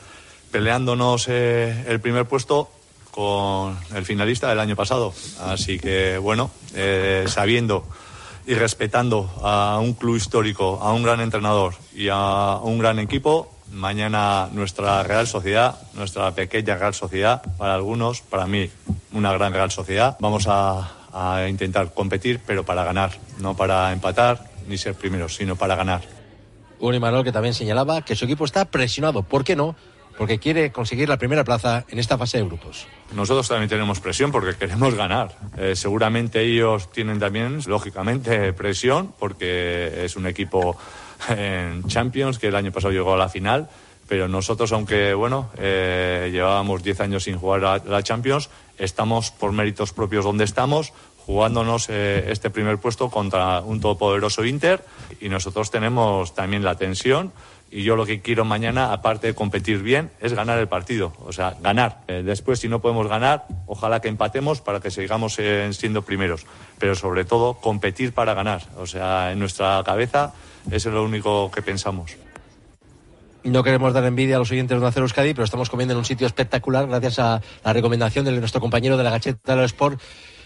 peleándonos 0.51 1.27
eh, 1.29 1.85
el 1.87 2.01
primer 2.01 2.25
puesto 2.25 2.71
con 3.11 3.77
el 3.93 4.05
finalista 4.05 4.49
del 4.49 4.59
año 4.59 4.75
pasado. 4.75 5.13
Así 5.39 5.77
que, 5.77 6.17
bueno, 6.17 6.49
eh, 6.73 7.25
sabiendo 7.27 7.85
y 8.49 8.55
respetando 8.55 9.29
a 9.43 9.77
un 9.79 9.93
club 9.93 10.15
histórico, 10.15 10.79
a 10.81 10.91
un 10.91 11.03
gran 11.03 11.19
entrenador 11.21 11.75
y 11.93 12.07
a 12.11 12.57
un 12.63 12.79
gran 12.79 12.97
equipo, 12.97 13.53
mañana 13.71 14.49
nuestra 14.51 15.03
Real 15.03 15.27
Sociedad, 15.27 15.79
nuestra 15.93 16.31
pequeña 16.31 16.75
Real 16.75 16.95
Sociedad, 16.95 17.43
para 17.59 17.75
algunos, 17.75 18.21
para 18.21 18.47
mí, 18.47 18.67
una 19.13 19.31
gran 19.33 19.53
Real 19.53 19.69
Sociedad, 19.69 20.17
vamos 20.19 20.47
a, 20.47 20.95
intentar 21.47 21.93
competir, 21.93 22.39
pero 22.43 22.65
para 22.65 22.83
ganar, 22.83 23.11
no 23.37 23.55
para 23.55 23.93
empatar 23.93 24.45
ni 24.67 24.79
ser 24.79 24.95
primeros, 24.95 25.35
sino 25.35 25.55
para 25.55 25.75
ganar. 25.75 26.01
Un 26.79 26.97
Manuel 26.99 27.23
que 27.23 27.31
también 27.31 27.53
señalaba 27.53 28.01
que 28.01 28.15
su 28.15 28.25
equipo 28.25 28.45
está 28.45 28.65
presionado. 28.65 29.21
¿Por 29.21 29.43
qué 29.43 29.55
no? 29.55 29.75
Porque 30.19 30.37
quiere 30.37 30.69
conseguir 30.73 31.07
la 31.07 31.17
primera 31.17 31.45
plaza 31.45 31.85
en 31.87 31.97
esta 31.97 32.17
fase 32.17 32.39
de 32.39 32.43
grupos. 32.43 32.85
Nosotros 33.15 33.47
también 33.47 33.69
tenemos 33.69 34.01
presión 34.01 34.33
porque 34.33 34.57
queremos 34.57 34.93
ganar. 34.93 35.33
Eh, 35.57 35.77
seguramente 35.77 36.41
ellos 36.41 36.91
tienen 36.91 37.19
también, 37.19 37.61
lógicamente, 37.67 38.51
presión 38.53 39.13
porque 39.17 40.03
es 40.03 40.17
un 40.17 40.27
equipo 40.27 40.77
en 41.29 41.87
Champions 41.87 42.37
que 42.37 42.47
el 42.47 42.55
año 42.57 42.73
pasado 42.73 42.91
llegó 42.91 43.13
a 43.13 43.17
la 43.17 43.29
final. 43.29 43.69
Pero 44.09 44.27
nosotros, 44.27 44.73
aunque 44.73 45.13
bueno, 45.13 45.51
eh, 45.57 46.29
llevábamos 46.33 46.83
10 46.83 46.99
años 46.99 47.23
sin 47.23 47.37
jugar 47.37 47.63
a 47.63 47.77
la 47.77 48.03
Champions, 48.03 48.49
estamos 48.77 49.31
por 49.31 49.53
méritos 49.53 49.93
propios 49.93 50.25
donde 50.25 50.43
estamos, 50.43 50.91
jugándonos 51.29 51.87
eh, 51.89 52.25
este 52.29 52.49
primer 52.49 52.79
puesto 52.79 53.09
contra 53.09 53.61
un 53.61 53.79
todopoderoso 53.79 54.43
Inter 54.43 54.83
y 55.21 55.29
nosotros 55.29 55.69
tenemos 55.69 56.33
también 56.33 56.63
la 56.63 56.75
tensión 56.75 57.31
y 57.71 57.83
yo 57.83 57.95
lo 57.95 58.05
que 58.05 58.21
quiero 58.21 58.45
mañana, 58.45 58.91
aparte 58.93 59.27
de 59.27 59.35
competir 59.35 59.83
bien, 59.83 60.09
es 60.19 60.33
ganar 60.33 60.57
el 60.59 60.67
partido. 60.67 61.13
O 61.25 61.31
sea, 61.31 61.55
ganar. 61.61 62.01
Eh, 62.07 62.23
después, 62.25 62.59
si 62.59 62.67
no 62.67 62.81
podemos 62.81 63.07
ganar, 63.07 63.45
ojalá 63.67 63.99
que 64.01 64.07
empatemos 64.07 64.61
para 64.61 64.79
que 64.79 64.91
sigamos 64.91 65.37
eh, 65.39 65.69
siendo 65.73 66.01
primeros. 66.01 66.45
Pero 66.79 66.95
sobre 66.95 67.25
todo, 67.25 67.55
competir 67.55 68.13
para 68.13 68.33
ganar. 68.33 68.63
O 68.77 68.87
sea, 68.87 69.31
en 69.31 69.39
nuestra 69.39 69.81
cabeza, 69.85 70.33
eso 70.71 70.89
es 70.89 70.95
lo 70.95 71.03
único 71.03 71.51
que 71.51 71.61
pensamos. 71.61 72.17
No 73.43 73.63
queremos 73.63 73.93
dar 73.93 74.03
envidia 74.03 74.35
a 74.35 74.39
los 74.39 74.51
oyentes 74.51 74.79
de 74.79 74.85
Hacer 74.85 75.01
Euskadi, 75.01 75.33
pero 75.33 75.45
estamos 75.45 75.69
comiendo 75.69 75.93
en 75.93 75.99
un 75.99 76.05
sitio 76.05 76.27
espectacular 76.27 76.87
gracias 76.87 77.19
a 77.19 77.41
la 77.63 77.73
recomendación 77.73 78.25
de 78.25 78.31
nuestro 78.31 78.59
compañero 78.59 78.97
de 78.97 79.03
la 79.03 79.11
Gacheta 79.11 79.55
del 79.55 79.65
Sport, 79.65 80.01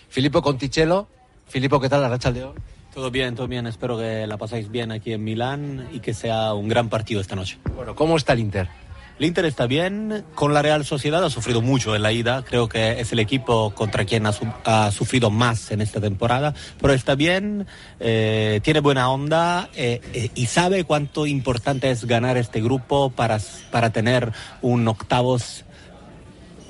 Filippo 0.09 0.41
Conticello. 0.41 1.07
Filippo, 1.47 1.79
¿qué 1.79 1.89
tal 1.89 2.01
la 2.01 2.09
racha 2.09 2.31
de 2.31 2.43
hoy? 2.43 2.53
Todo 2.93 3.09
bien, 3.09 3.35
todo 3.35 3.47
bien. 3.47 3.65
Espero 3.65 3.97
que 3.97 4.27
la 4.27 4.37
pasáis 4.37 4.69
bien 4.69 4.91
aquí 4.91 5.13
en 5.13 5.23
Milán 5.23 5.89
y 5.91 5.99
que 5.99 6.13
sea 6.13 6.53
un 6.53 6.67
gran 6.67 6.89
partido 6.89 7.21
esta 7.21 7.35
noche. 7.35 7.57
Bueno, 7.75 7.95
¿cómo 7.95 8.17
está 8.17 8.33
el 8.33 8.39
Inter? 8.39 8.69
El 9.17 9.25
Inter 9.25 9.45
está 9.45 9.65
bien. 9.65 10.23
Con 10.35 10.53
la 10.53 10.61
Real 10.61 10.85
Sociedad 10.85 11.23
ha 11.23 11.31
sufrido 11.31 11.61
mucho 11.61 11.95
en 11.95 12.03
la 12.03 12.11
ida. 12.11 12.43
Creo 12.43 12.69
que 12.69 12.99
es 12.99 13.11
el 13.11 13.19
equipo 13.19 13.73
contra 13.73 14.05
quien 14.05 14.27
ha, 14.27 14.91
sufrido 14.91 15.31
más 15.31 15.71
en 15.71 15.81
esta 15.81 15.99
temporada. 15.99 16.53
Pero 16.79 16.93
está 16.93 17.15
bien, 17.15 17.65
eh, 17.99 18.59
tiene 18.63 18.79
buena 18.79 19.09
onda 19.09 19.69
eh, 19.75 19.99
eh, 20.13 20.29
y 20.35 20.45
sabe 20.45 20.83
cuánto 20.83 21.25
importante 21.25 21.89
es 21.89 22.05
ganar 22.05 22.37
este 22.37 22.61
grupo 22.61 23.09
para, 23.09 23.39
para 23.71 23.91
tener 23.91 24.31
un 24.61 24.87
octavos 24.87 25.65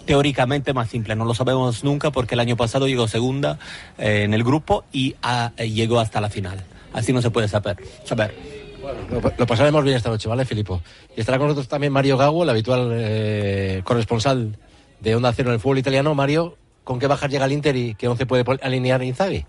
teóricamente 0.06 0.74
más 0.74 0.90
simple. 0.90 1.16
No 1.16 1.26
lo 1.26 1.34
sabemos 1.34 1.84
nunca 1.84 2.12
porque 2.12 2.36
el 2.36 2.40
año 2.40 2.56
pasado 2.58 2.88
llegó 2.88 3.08
segunda 3.08 3.60
eh, 3.98 4.24
en 4.24 4.34
el 4.34 4.44
grupo 4.44 4.84
y 4.92 5.16
ah, 5.22 5.52
eh, 5.58 5.70
llegó 5.70 6.00
hasta 6.00 6.22
la 6.22 6.30
final. 6.30 6.64
Así 6.94 7.14
no 7.14 7.22
se 7.22 7.32
puede 7.32 7.48
saber. 7.48 7.78
saber. 8.04 8.36
Bueno, 8.82 9.00
lo, 9.38 9.48
pasaremos 9.48 9.84
bien 9.84 9.96
esta 9.96 10.10
noche, 10.10 10.28
¿vale, 10.28 10.46
Filipo? 10.46 10.82
Y 11.16 11.22
estará 11.22 11.38
con 11.38 11.48
nosotros 11.48 11.70
también 11.70 11.94
Mario 11.94 12.18
Gago, 12.18 12.44
el 12.44 12.50
habitual 12.50 12.92
eh, 12.94 13.82
corresponsal 13.84 14.58
de 15.00 15.16
Onda 15.16 15.32
Cero 15.34 15.50
en 15.50 15.56
el 15.56 15.60
fútbol 15.60 15.78
italiano. 15.78 16.14
Mario, 16.16 16.58
¿con 16.84 17.00
qué 17.00 17.08
bajas 17.08 17.32
llega 17.32 17.46
el 17.46 17.54
Inter 17.54 17.76
y 17.76 17.96
qué 17.96 18.08
once 18.08 18.26
puede 18.26 18.44
alinear 18.62 19.02
Inzaghi? 19.02 19.46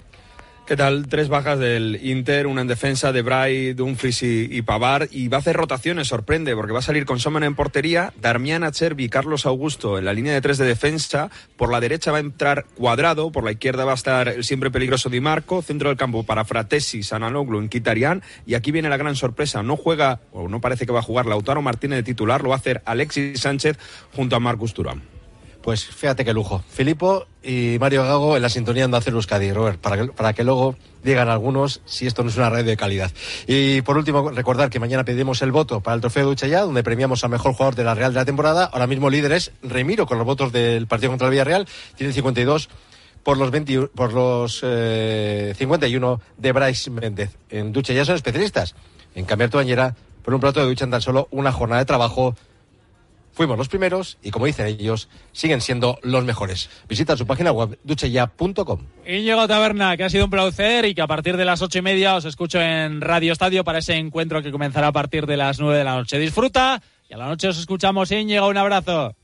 ¿Qué 0.67 0.77
tal? 0.77 1.09
Tres 1.09 1.29
bajas 1.29 1.59
del 1.59 2.01
Inter, 2.03 2.47
una 2.47 2.63
en 2.63 2.67
defensa 2.67 3.13
de 3.13 3.21
Bray, 3.21 3.75
Dumfries 3.75 4.23
y, 4.23 4.63
Pavar. 4.63 5.09
Y 5.11 5.29
va 5.29 5.37
a 5.37 5.41
hacer 5.41 5.57
rotaciones, 5.57 6.09
sorprende, 6.09 6.57
porque 6.57 6.73
va 6.73 6.79
a 6.79 6.83
salir 6.83 7.05
con 7.05 7.21
Soman 7.21 7.45
en 7.45 7.55
portería, 7.55 8.15
Darmian 8.19 8.65
Acerbi, 8.65 9.11
Carlos 9.11 9.45
Augusto 9.45 9.99
en 9.99 10.07
la 10.07 10.15
línea 10.15 10.33
de 10.33 10.41
tres 10.41 10.57
de 10.57 10.65
defensa. 10.65 11.31
Por 11.59 11.71
la 11.71 11.81
derecha 11.81 12.13
va 12.13 12.17
a 12.17 12.21
entrar 12.21 12.65
Cuadrado, 12.77 13.31
por 13.31 13.45
la 13.45 13.53
izquierda 13.53 13.85
va 13.85 13.93
a 13.93 13.97
estar 13.97 14.27
el 14.27 14.43
siempre 14.43 14.71
peligroso 14.71 15.11
Di 15.11 15.21
Marco. 15.21 15.61
Centro 15.61 15.91
del 15.91 15.99
campo 15.99 16.23
para 16.23 16.47
Fratesi, 16.47 17.03
Sanaloglu, 17.03 17.59
en 17.59 17.69
Kitarian. 17.69 18.23
Y 18.47 18.55
aquí 18.55 18.73
viene 18.73 18.89
la 18.89 18.97
gran 18.97 19.17
sorpresa. 19.17 19.63
No 19.63 19.77
juega, 19.77 20.21
o 20.33 20.49
no 20.49 20.63
parece 20.63 20.87
que 20.87 20.93
va 20.93 21.01
a 21.01 21.03
jugar 21.03 21.27
Lautaro 21.27 21.61
Martínez 21.61 21.99
de 21.99 22.05
titular, 22.05 22.43
lo 22.43 22.49
va 22.49 22.55
a 22.55 22.59
hacer 22.59 22.81
Alexis 22.87 23.39
Sánchez 23.39 23.77
junto 24.15 24.35
a 24.35 24.41
Marcus 24.41 24.73
Turán. 24.73 25.14
Pues 25.65 25.87
fíjate 25.87 26.27
qué 26.27 26.35
lujo. 26.35 26.63
Filipo 26.69 27.25
y 27.43 27.79
Mario 27.81 28.03
Gago 28.03 28.37
en 28.37 28.43
la 28.43 28.51
sintonía 28.51 28.87
de 28.87 28.97
hacer 28.99 29.15
Euskadi, 29.15 29.51
Robert, 29.51 29.81
para 29.81 29.97
que, 29.97 30.13
para 30.13 30.35
que 30.35 30.45
luego 30.45 30.77
digan 31.03 31.31
algunos 31.31 31.81
si 31.87 32.07
esto 32.07 32.23
no 32.23 32.29
es 32.29 32.37
una 32.37 32.51
red 32.51 32.67
de 32.67 32.77
calidad. 32.77 33.11
Y 33.47 33.81
por 33.81 33.97
último, 33.97 34.29
recordar 34.29 34.69
que 34.69 34.79
mañana 34.79 35.07
pedimos 35.07 35.41
el 35.41 35.53
voto 35.53 35.81
para 35.81 35.95
el 35.95 36.03
trofeo 36.03 36.35
de 36.35 36.49
ya, 36.51 36.61
donde 36.61 36.83
premiamos 36.83 37.25
al 37.25 37.31
mejor 37.31 37.55
jugador 37.55 37.77
de 37.77 37.85
la 37.85 37.95
Real 37.95 38.13
de 38.13 38.21
la 38.21 38.27
temporada. 38.27 38.67
Ahora 38.67 38.87
mismo 38.87 39.09
líder 39.09 39.33
es 39.33 39.53
Remiro, 39.63 40.05
con 40.05 40.19
los 40.19 40.27
votos 40.27 40.53
del 40.53 40.87
partido 40.87 41.13
contra 41.13 41.29
el 41.29 41.31
Villarreal. 41.31 41.67
Tiene 41.97 42.13
52 42.13 42.69
por 43.23 43.39
los, 43.39 43.51
20, 43.51 43.89
por 43.95 44.13
los 44.13 44.59
51 44.61 44.67
eh, 44.69 46.33
de 46.37 46.53
Bryce 46.53 46.91
Méndez. 46.91 47.39
En 47.49 47.73
ducha 47.73 47.95
ya 47.95 48.05
son 48.05 48.17
especialistas 48.17 48.75
en 49.15 49.25
cambiar 49.25 49.49
tu 49.49 49.57
bañera 49.57 49.97
por 50.23 50.35
un 50.35 50.41
plato 50.41 50.61
de 50.61 50.67
ducha 50.67 50.85
en 50.85 50.91
tan 50.91 51.01
solo 51.01 51.27
una 51.31 51.53
jornada 51.53 51.81
de 51.81 51.87
trabajo 51.87 52.37
Fuimos 53.35 53.59
los 53.59 53.69
primeros 53.69 54.17
y, 54.23 54.31
como 54.31 54.47
dicen 54.47 54.67
ellos, 54.67 55.09
siguen 55.33 55.61
siendo 55.61 55.99
los 56.03 56.25
mejores. 56.25 56.71
Visita 56.89 57.17
su 57.17 57.27
página 57.27 57.51
web 57.51 57.79
ducheya.com. 57.83 58.79
Íñigo 59.05 59.49
Taberna, 59.49 59.97
que 59.97 60.05
ha 60.05 60.11
sido 60.11 60.27
un 60.27 60.31
placer 60.31 60.85
y 60.85 60.95
que 60.95 61.03
a 61.03 61.09
partir 61.09 61.37
de 61.37 61.45
las 61.45 61.61
ocho 61.61 61.81
y 61.81 61.83
media 61.83 62.15
os 62.15 62.25
escucho 62.25 62.61
en 62.61 63.01
Radio 63.01 63.33
Estadio 63.33 63.65
para 63.65 63.81
ese 63.81 63.97
encuentro 63.97 64.41
que 64.41 64.53
comenzará 64.53 64.87
a 64.87 64.93
partir 64.93 65.27
de 65.27 65.37
las 65.37 65.59
nueve 65.59 65.79
de 65.79 65.85
la 65.85 65.97
noche. 65.97 66.17
Disfruta 66.19 66.81
y 67.11 67.15
a 67.15 67.17
la 67.17 67.27
noche 67.27 67.49
os 67.49 67.59
escuchamos. 67.59 68.13
Íñigo, 68.13 68.47
un 68.47 68.57
abrazo. 68.57 69.17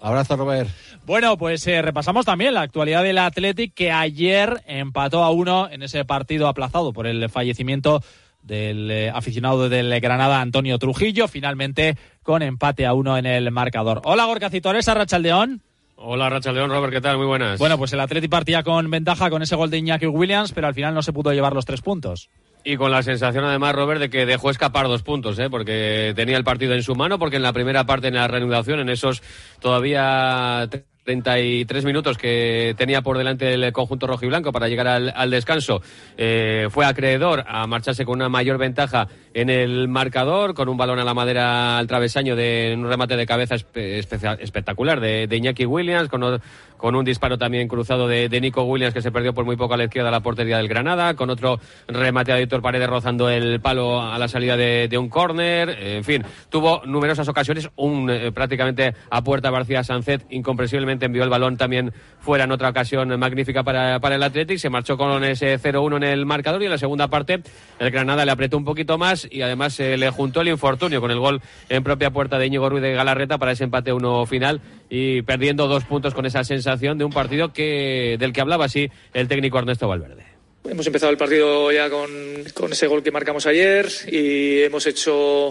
Abrazo, 0.00 0.36
Robert. 0.36 0.68
Bueno, 1.06 1.38
pues 1.38 1.64
eh, 1.68 1.80
repasamos 1.80 2.26
también 2.26 2.54
la 2.54 2.62
actualidad 2.62 3.04
del 3.04 3.18
Athletic 3.18 3.72
que 3.72 3.92
ayer 3.92 4.62
empató 4.66 5.22
a 5.22 5.30
uno 5.30 5.68
en 5.70 5.84
ese 5.84 6.04
partido 6.04 6.48
aplazado 6.48 6.92
por 6.92 7.06
el 7.06 7.30
fallecimiento 7.30 8.02
del 8.42 8.90
eh, 8.90 9.10
aficionado 9.10 9.68
del 9.68 10.00
Granada 10.00 10.40
Antonio 10.40 10.78
Trujillo, 10.78 11.28
finalmente 11.28 11.96
con 12.22 12.42
empate 12.42 12.86
a 12.86 12.94
uno 12.94 13.16
en 13.16 13.26
el 13.26 13.50
marcador. 13.50 14.00
Hola 14.04 14.24
Gorka 14.24 14.50
Citores, 14.50 14.86
Rachaldeón. 14.86 15.60
Hola 15.96 16.28
Rachaldeón, 16.30 16.70
Robert, 16.70 16.92
¿qué 16.92 17.00
tal? 17.00 17.16
Muy 17.16 17.26
buenas. 17.26 17.58
Bueno, 17.58 17.78
pues 17.78 17.92
el 17.92 18.00
Atleti 18.00 18.28
partía 18.28 18.62
con 18.62 18.90
ventaja 18.90 19.30
con 19.30 19.42
ese 19.42 19.54
gol 19.54 19.70
de 19.70 19.78
Iñaki 19.78 20.06
Williams, 20.06 20.52
pero 20.52 20.66
al 20.66 20.74
final 20.74 20.94
no 20.94 21.02
se 21.02 21.12
pudo 21.12 21.32
llevar 21.32 21.52
los 21.52 21.64
tres 21.64 21.80
puntos. 21.80 22.28
Y 22.64 22.76
con 22.76 22.90
la 22.90 23.02
sensación 23.02 23.44
además, 23.44 23.74
Robert, 23.74 24.00
de 24.00 24.10
que 24.10 24.24
dejó 24.24 24.50
escapar 24.50 24.86
dos 24.86 25.02
puntos, 25.02 25.38
¿eh? 25.38 25.50
porque 25.50 26.12
tenía 26.14 26.36
el 26.36 26.44
partido 26.44 26.74
en 26.74 26.82
su 26.82 26.94
mano, 26.94 27.18
porque 27.18 27.36
en 27.36 27.42
la 27.42 27.52
primera 27.52 27.84
parte, 27.84 28.08
en 28.08 28.14
la 28.14 28.28
reanudación, 28.28 28.78
en 28.80 28.88
esos 28.88 29.22
todavía 29.60 30.68
33 31.04 31.84
minutos 31.84 32.18
que 32.18 32.74
tenía 32.78 33.02
por 33.02 33.18
delante 33.18 33.52
el 33.54 33.72
conjunto 33.72 34.06
rojo 34.06 34.24
y 34.24 34.28
blanco 34.28 34.52
para 34.52 34.68
llegar 34.68 34.86
al, 34.86 35.30
descanso, 35.30 35.82
eh, 36.16 36.68
fue 36.70 36.86
acreedor 36.86 37.44
a 37.48 37.66
marcharse 37.66 38.04
con 38.04 38.16
una 38.16 38.28
mayor 38.28 38.58
ventaja 38.58 39.08
en 39.34 39.50
el 39.50 39.88
marcador, 39.88 40.54
con 40.54 40.68
un 40.68 40.76
balón 40.76 40.98
a 40.98 41.04
la 41.04 41.14
madera 41.14 41.78
al 41.78 41.86
travesaño 41.86 42.36
de 42.36 42.74
un 42.76 42.88
remate 42.88 43.16
de 43.16 43.26
cabeza 43.26 43.54
espectacular 43.54 45.00
de, 45.00 45.26
de, 45.26 45.36
Iñaki 45.36 45.66
Williams, 45.66 46.08
con, 46.08 46.40
con 46.76 46.94
un 46.94 47.04
disparo 47.04 47.38
también 47.38 47.68
cruzado 47.68 48.08
de, 48.08 48.28
de, 48.28 48.40
Nico 48.40 48.64
Williams 48.64 48.94
que 48.94 49.02
se 49.02 49.10
perdió 49.10 49.32
por 49.32 49.44
muy 49.44 49.56
poco 49.56 49.74
a 49.74 49.76
la 49.76 49.84
izquierda 49.84 50.10
la 50.10 50.20
portería 50.20 50.58
del 50.58 50.68
Granada, 50.68 51.14
con 51.14 51.30
otro 51.30 51.60
remate 51.88 52.32
de 52.32 52.42
Héctor 52.42 52.62
Paredes 52.62 52.88
rozando 52.88 53.30
el 53.30 53.60
palo 53.60 54.00
a 54.02 54.18
la 54.18 54.28
salida 54.28 54.56
de, 54.56 54.88
de 54.88 54.98
un 54.98 55.08
córner, 55.08 55.70
en 55.70 56.04
fin, 56.04 56.24
tuvo 56.48 56.82
numerosas 56.84 57.28
ocasiones, 57.28 57.70
un 57.76 58.10
eh, 58.10 58.32
prácticamente 58.32 58.94
a 59.10 59.22
puerta 59.22 59.50
García 59.50 59.84
Sancet 59.84 60.24
incomprensiblemente 60.30 61.06
envió 61.06 61.24
el 61.24 61.30
balón 61.30 61.56
también 61.56 61.92
fuera 62.20 62.44
en 62.44 62.52
otra 62.52 62.70
ocasión 62.70 63.18
magnífica 63.18 63.62
para, 63.62 64.00
para 64.00 64.16
el 64.16 64.22
Athletic, 64.22 64.58
se 64.58 64.70
marchó 64.70 64.96
con 64.96 65.24
ese 65.24 65.58
0-1 65.58 65.96
en 65.96 66.04
el 66.04 66.26
marcador 66.26 66.62
y 66.62 66.66
en 66.66 66.70
la 66.70 66.78
segunda 66.78 67.08
parte 67.08 67.42
el 67.78 67.90
Granada 67.90 68.24
le 68.24 68.32
apretó 68.32 68.56
un 68.56 68.64
poquito 68.64 68.98
más 68.98 69.21
y 69.30 69.42
además 69.42 69.74
se 69.74 69.96
le 69.96 70.10
juntó 70.10 70.40
el 70.40 70.48
infortunio 70.48 71.00
con 71.00 71.10
el 71.10 71.18
gol 71.18 71.40
en 71.68 71.82
propia 71.82 72.10
puerta 72.10 72.38
de 72.38 72.46
Íñigo 72.46 72.68
Ruiz 72.68 72.82
de 72.82 72.92
Galarreta 72.92 73.38
para 73.38 73.52
ese 73.52 73.64
empate 73.64 73.92
uno 73.92 74.26
final 74.26 74.60
y 74.90 75.22
perdiendo 75.22 75.68
dos 75.68 75.84
puntos 75.84 76.14
con 76.14 76.26
esa 76.26 76.44
sensación 76.44 76.98
de 76.98 77.04
un 77.04 77.12
partido 77.12 77.52
que 77.52 78.16
del 78.18 78.32
que 78.32 78.40
hablaba 78.40 78.66
así 78.66 78.90
el 79.14 79.28
técnico 79.28 79.58
Ernesto 79.58 79.88
Valverde. 79.88 80.24
Hemos 80.64 80.86
empezado 80.86 81.10
el 81.10 81.18
partido 81.18 81.72
ya 81.72 81.90
con, 81.90 82.08
con, 82.54 82.72
ese 82.72 82.86
gol 82.86 83.02
que 83.02 83.10
marcamos 83.10 83.46
ayer 83.46 83.88
y 84.06 84.62
hemos 84.62 84.86
hecho, 84.86 85.48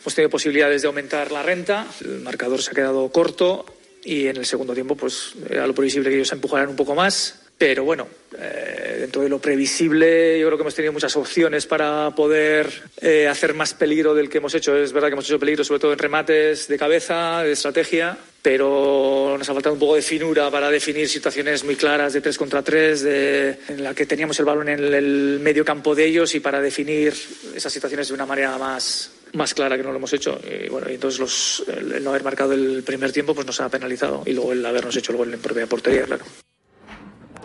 hemos 0.00 0.14
tenido 0.14 0.30
posibilidades 0.30 0.80
de 0.80 0.88
aumentar 0.88 1.30
la 1.32 1.42
renta. 1.42 1.86
El 2.02 2.20
marcador 2.20 2.62
se 2.62 2.70
ha 2.70 2.74
quedado 2.74 3.10
corto 3.10 3.66
y 4.04 4.26
en 4.26 4.36
el 4.36 4.46
segundo 4.46 4.74
tiempo, 4.74 4.96
pues 4.96 5.34
era 5.48 5.66
lo 5.66 5.74
previsible 5.74 6.08
que 6.08 6.16
ellos 6.16 6.32
empujaran 6.32 6.68
un 6.68 6.76
poco 6.76 6.94
más. 6.94 7.43
Pero 7.56 7.84
bueno, 7.84 8.08
eh, 8.36 8.96
dentro 9.00 9.22
de 9.22 9.28
lo 9.28 9.38
previsible, 9.38 10.38
yo 10.40 10.46
creo 10.48 10.58
que 10.58 10.62
hemos 10.62 10.74
tenido 10.74 10.92
muchas 10.92 11.16
opciones 11.16 11.66
para 11.66 12.10
poder 12.10 12.68
eh, 13.00 13.28
hacer 13.28 13.54
más 13.54 13.74
peligro 13.74 14.12
del 14.12 14.28
que 14.28 14.38
hemos 14.38 14.54
hecho. 14.54 14.76
Es 14.76 14.92
verdad 14.92 15.08
que 15.08 15.12
hemos 15.12 15.26
hecho 15.26 15.38
peligro 15.38 15.62
sobre 15.62 15.80
todo 15.80 15.92
en 15.92 15.98
remates 15.98 16.66
de 16.66 16.76
cabeza, 16.76 17.42
de 17.44 17.52
estrategia, 17.52 18.18
pero 18.42 19.36
nos 19.38 19.48
ha 19.48 19.54
faltado 19.54 19.72
un 19.72 19.78
poco 19.78 19.94
de 19.94 20.02
finura 20.02 20.50
para 20.50 20.68
definir 20.68 21.08
situaciones 21.08 21.62
muy 21.62 21.76
claras 21.76 22.12
de 22.12 22.20
tres 22.20 22.36
contra 22.36 22.60
tres, 22.62 23.02
de, 23.02 23.56
en 23.68 23.84
la 23.84 23.94
que 23.94 24.04
teníamos 24.04 24.38
el 24.40 24.46
balón 24.46 24.68
en 24.68 24.80
el, 24.80 24.92
el 24.94 25.40
medio 25.40 25.64
campo 25.64 25.94
de 25.94 26.06
ellos 26.06 26.34
y 26.34 26.40
para 26.40 26.60
definir 26.60 27.14
esas 27.54 27.72
situaciones 27.72 28.08
de 28.08 28.14
una 28.14 28.26
manera 28.26 28.58
más, 28.58 29.12
más 29.32 29.54
clara 29.54 29.76
que 29.76 29.84
no 29.84 29.92
lo 29.92 29.98
hemos 29.98 30.12
hecho. 30.12 30.40
Y 30.42 30.68
bueno, 30.68 30.90
y 30.90 30.94
entonces 30.94 31.20
los, 31.20 31.64
el, 31.68 31.92
el 31.92 32.04
no 32.04 32.10
haber 32.10 32.24
marcado 32.24 32.52
el 32.52 32.82
primer 32.82 33.12
tiempo 33.12 33.32
pues 33.32 33.46
nos 33.46 33.60
ha 33.60 33.68
penalizado 33.68 34.24
y 34.26 34.32
luego 34.32 34.52
el 34.52 34.66
habernos 34.66 34.96
hecho 34.96 35.12
el 35.12 35.18
gol 35.18 35.32
en 35.32 35.40
propia 35.40 35.66
portería, 35.68 36.02
claro. 36.02 36.24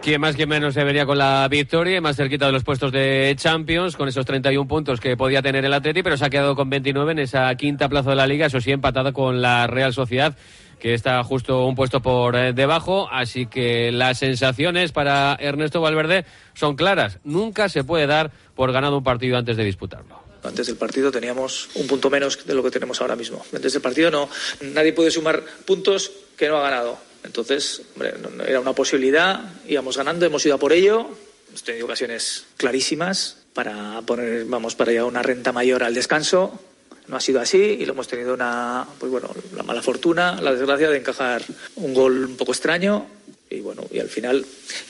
Quien 0.02 0.22
más 0.22 0.38
que 0.38 0.48
menos 0.48 0.74
se 0.74 0.84
vería 0.86 1.06
con 1.06 1.18
la 1.18 1.46
victoria 1.50 2.00
más 2.00 2.16
cerquita 2.16 2.46
de 2.46 2.54
los 2.54 2.64
puestos 2.64 2.92
de 2.92 3.36
Champions, 3.38 3.98
con 3.98 4.08
esos 4.08 4.26
31 4.26 4.66
puntos 4.66 5.02
que 5.02 5.18
podía 5.18 5.42
tener 5.42 5.66
el 5.66 5.74
Atleti, 5.74 6.04
pero 6.04 6.16
se 6.16 6.26
ha 6.26 6.30
quedado 6.30 6.56
con 6.56 6.70
29 6.70 7.12
en 7.12 7.20
esa 7.20 7.54
quinta 7.56 7.90
plaza 7.90 8.12
de 8.12 8.16
la 8.16 8.26
Liga, 8.26 8.46
eso 8.46 8.62
sí, 8.62 8.72
empatado 8.72 9.12
con 9.12 9.42
la 9.42 9.68
Real 9.68 9.94
Sociedad, 9.94 10.38
que 10.80 10.94
está 10.94 11.22
justo 11.24 11.66
un 11.66 11.76
puesto 11.76 12.02
por 12.02 12.38
eh, 12.38 12.54
debajo. 12.54 13.10
Así 13.12 13.48
que 13.48 13.92
las 13.92 14.20
sensaciones 14.20 14.94
para 14.94 15.36
Ernesto 15.38 15.82
Valverde 15.82 16.26
son 16.54 16.78
claras. 16.78 17.20
Nunca 17.26 17.68
se 17.68 17.84
puede 17.84 18.08
dar 18.08 18.32
por 18.56 18.72
ganado 18.72 18.98
un 18.98 19.04
partido 19.04 19.38
antes 19.38 19.58
de 19.58 19.66
disputarlo. 19.66 20.24
Antes 20.44 20.68
del 20.68 20.78
partido 20.78 21.12
teníamos 21.12 21.70
un 21.76 21.88
punto 21.88 22.10
menos 22.10 22.46
de 22.48 22.54
lo 22.54 22.64
que 22.64 22.72
tenemos 22.72 23.02
ahora 23.02 23.18
mismo. 23.18 23.44
Antes 23.54 23.74
del 23.74 23.82
partido 23.82 24.10
no, 24.10 24.30
nadie 24.62 24.94
puede 24.94 25.12
sumar 25.12 25.44
puntos 25.66 26.10
que 26.38 26.48
no 26.48 26.58
ha 26.58 26.62
ganado. 26.62 27.09
Entonces, 27.24 27.82
hombre, 27.94 28.14
era 28.48 28.60
una 28.60 28.74
posibilidad, 28.74 29.42
íbamos 29.68 29.98
ganando, 29.98 30.26
hemos 30.26 30.46
ido 30.46 30.56
a 30.56 30.58
por 30.58 30.74
ello, 30.74 31.10
hemos 31.50 31.64
tenido 31.64 31.86
ocasiones 31.86 32.46
clarísimas 32.58 33.38
para 33.54 34.02
poner, 34.04 34.46
vamos, 34.46 34.76
para 34.76 34.92
llevar 34.92 35.08
una 35.08 35.24
renta 35.24 35.52
mayor 35.52 35.84
al 35.84 35.94
descanso. 35.94 36.60
No 37.08 37.18
ha 37.18 37.22
sido 37.22 37.42
así 37.42 37.58
y 37.58 37.86
lo 37.86 37.94
hemos 37.94 38.08
tenido 38.08 38.34
una, 38.34 38.88
pues 39.00 39.12
bueno, 39.12 39.30
la 39.56 39.64
mala 39.64 39.82
fortuna, 39.82 40.40
la 40.42 40.54
desgracia 40.54 40.90
de 40.90 40.98
encajar 40.98 41.42
un 41.76 41.94
gol 41.94 42.26
un 42.26 42.38
poco 42.38 42.52
extraño. 42.52 43.08
Y 43.50 43.62
bueno, 43.62 43.84
y 43.92 44.00
al 44.00 44.10
final 44.10 44.46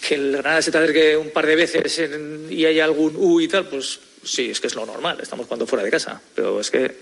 que 0.05 0.15
el 0.15 0.33
Granada 0.33 0.61
se 0.61 0.71
te 0.71 0.77
acerque 0.77 1.15
un 1.15 1.29
par 1.29 1.45
de 1.45 1.55
veces 1.55 1.97
en, 1.99 2.47
y 2.49 2.65
haya 2.65 2.83
algún 2.83 3.15
U 3.15 3.39
y 3.39 3.47
tal, 3.47 3.69
pues 3.69 4.01
sí, 4.23 4.51
es 4.51 4.59
que 4.59 4.67
es 4.67 4.75
lo 4.75 4.85
normal, 4.85 5.17
estamos 5.21 5.45
jugando 5.45 5.65
fuera 5.65 5.83
de 5.83 5.91
casa, 5.91 6.21
pero 6.35 6.59
es 6.59 6.69
que 6.69 6.93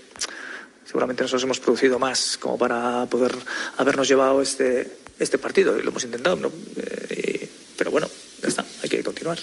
seguramente 0.84 1.22
nosotros 1.22 1.42
hemos 1.42 1.58
producido 1.58 1.98
más 1.98 2.38
como 2.38 2.56
para 2.56 3.06
poder 3.06 3.34
habernos 3.76 4.08
llevado 4.08 4.40
este, 4.40 4.88
este 5.18 5.38
partido 5.38 5.76
lo 5.76 5.90
hemos 5.90 6.04
intentado, 6.04 6.36
¿no? 6.36 6.52
Eh, 6.76 7.48
pero 7.76 7.90
bueno, 7.90 8.08
ya 8.42 8.48
está, 8.48 8.64
hay 8.82 8.88
que 8.88 9.02
continuar. 9.02 9.38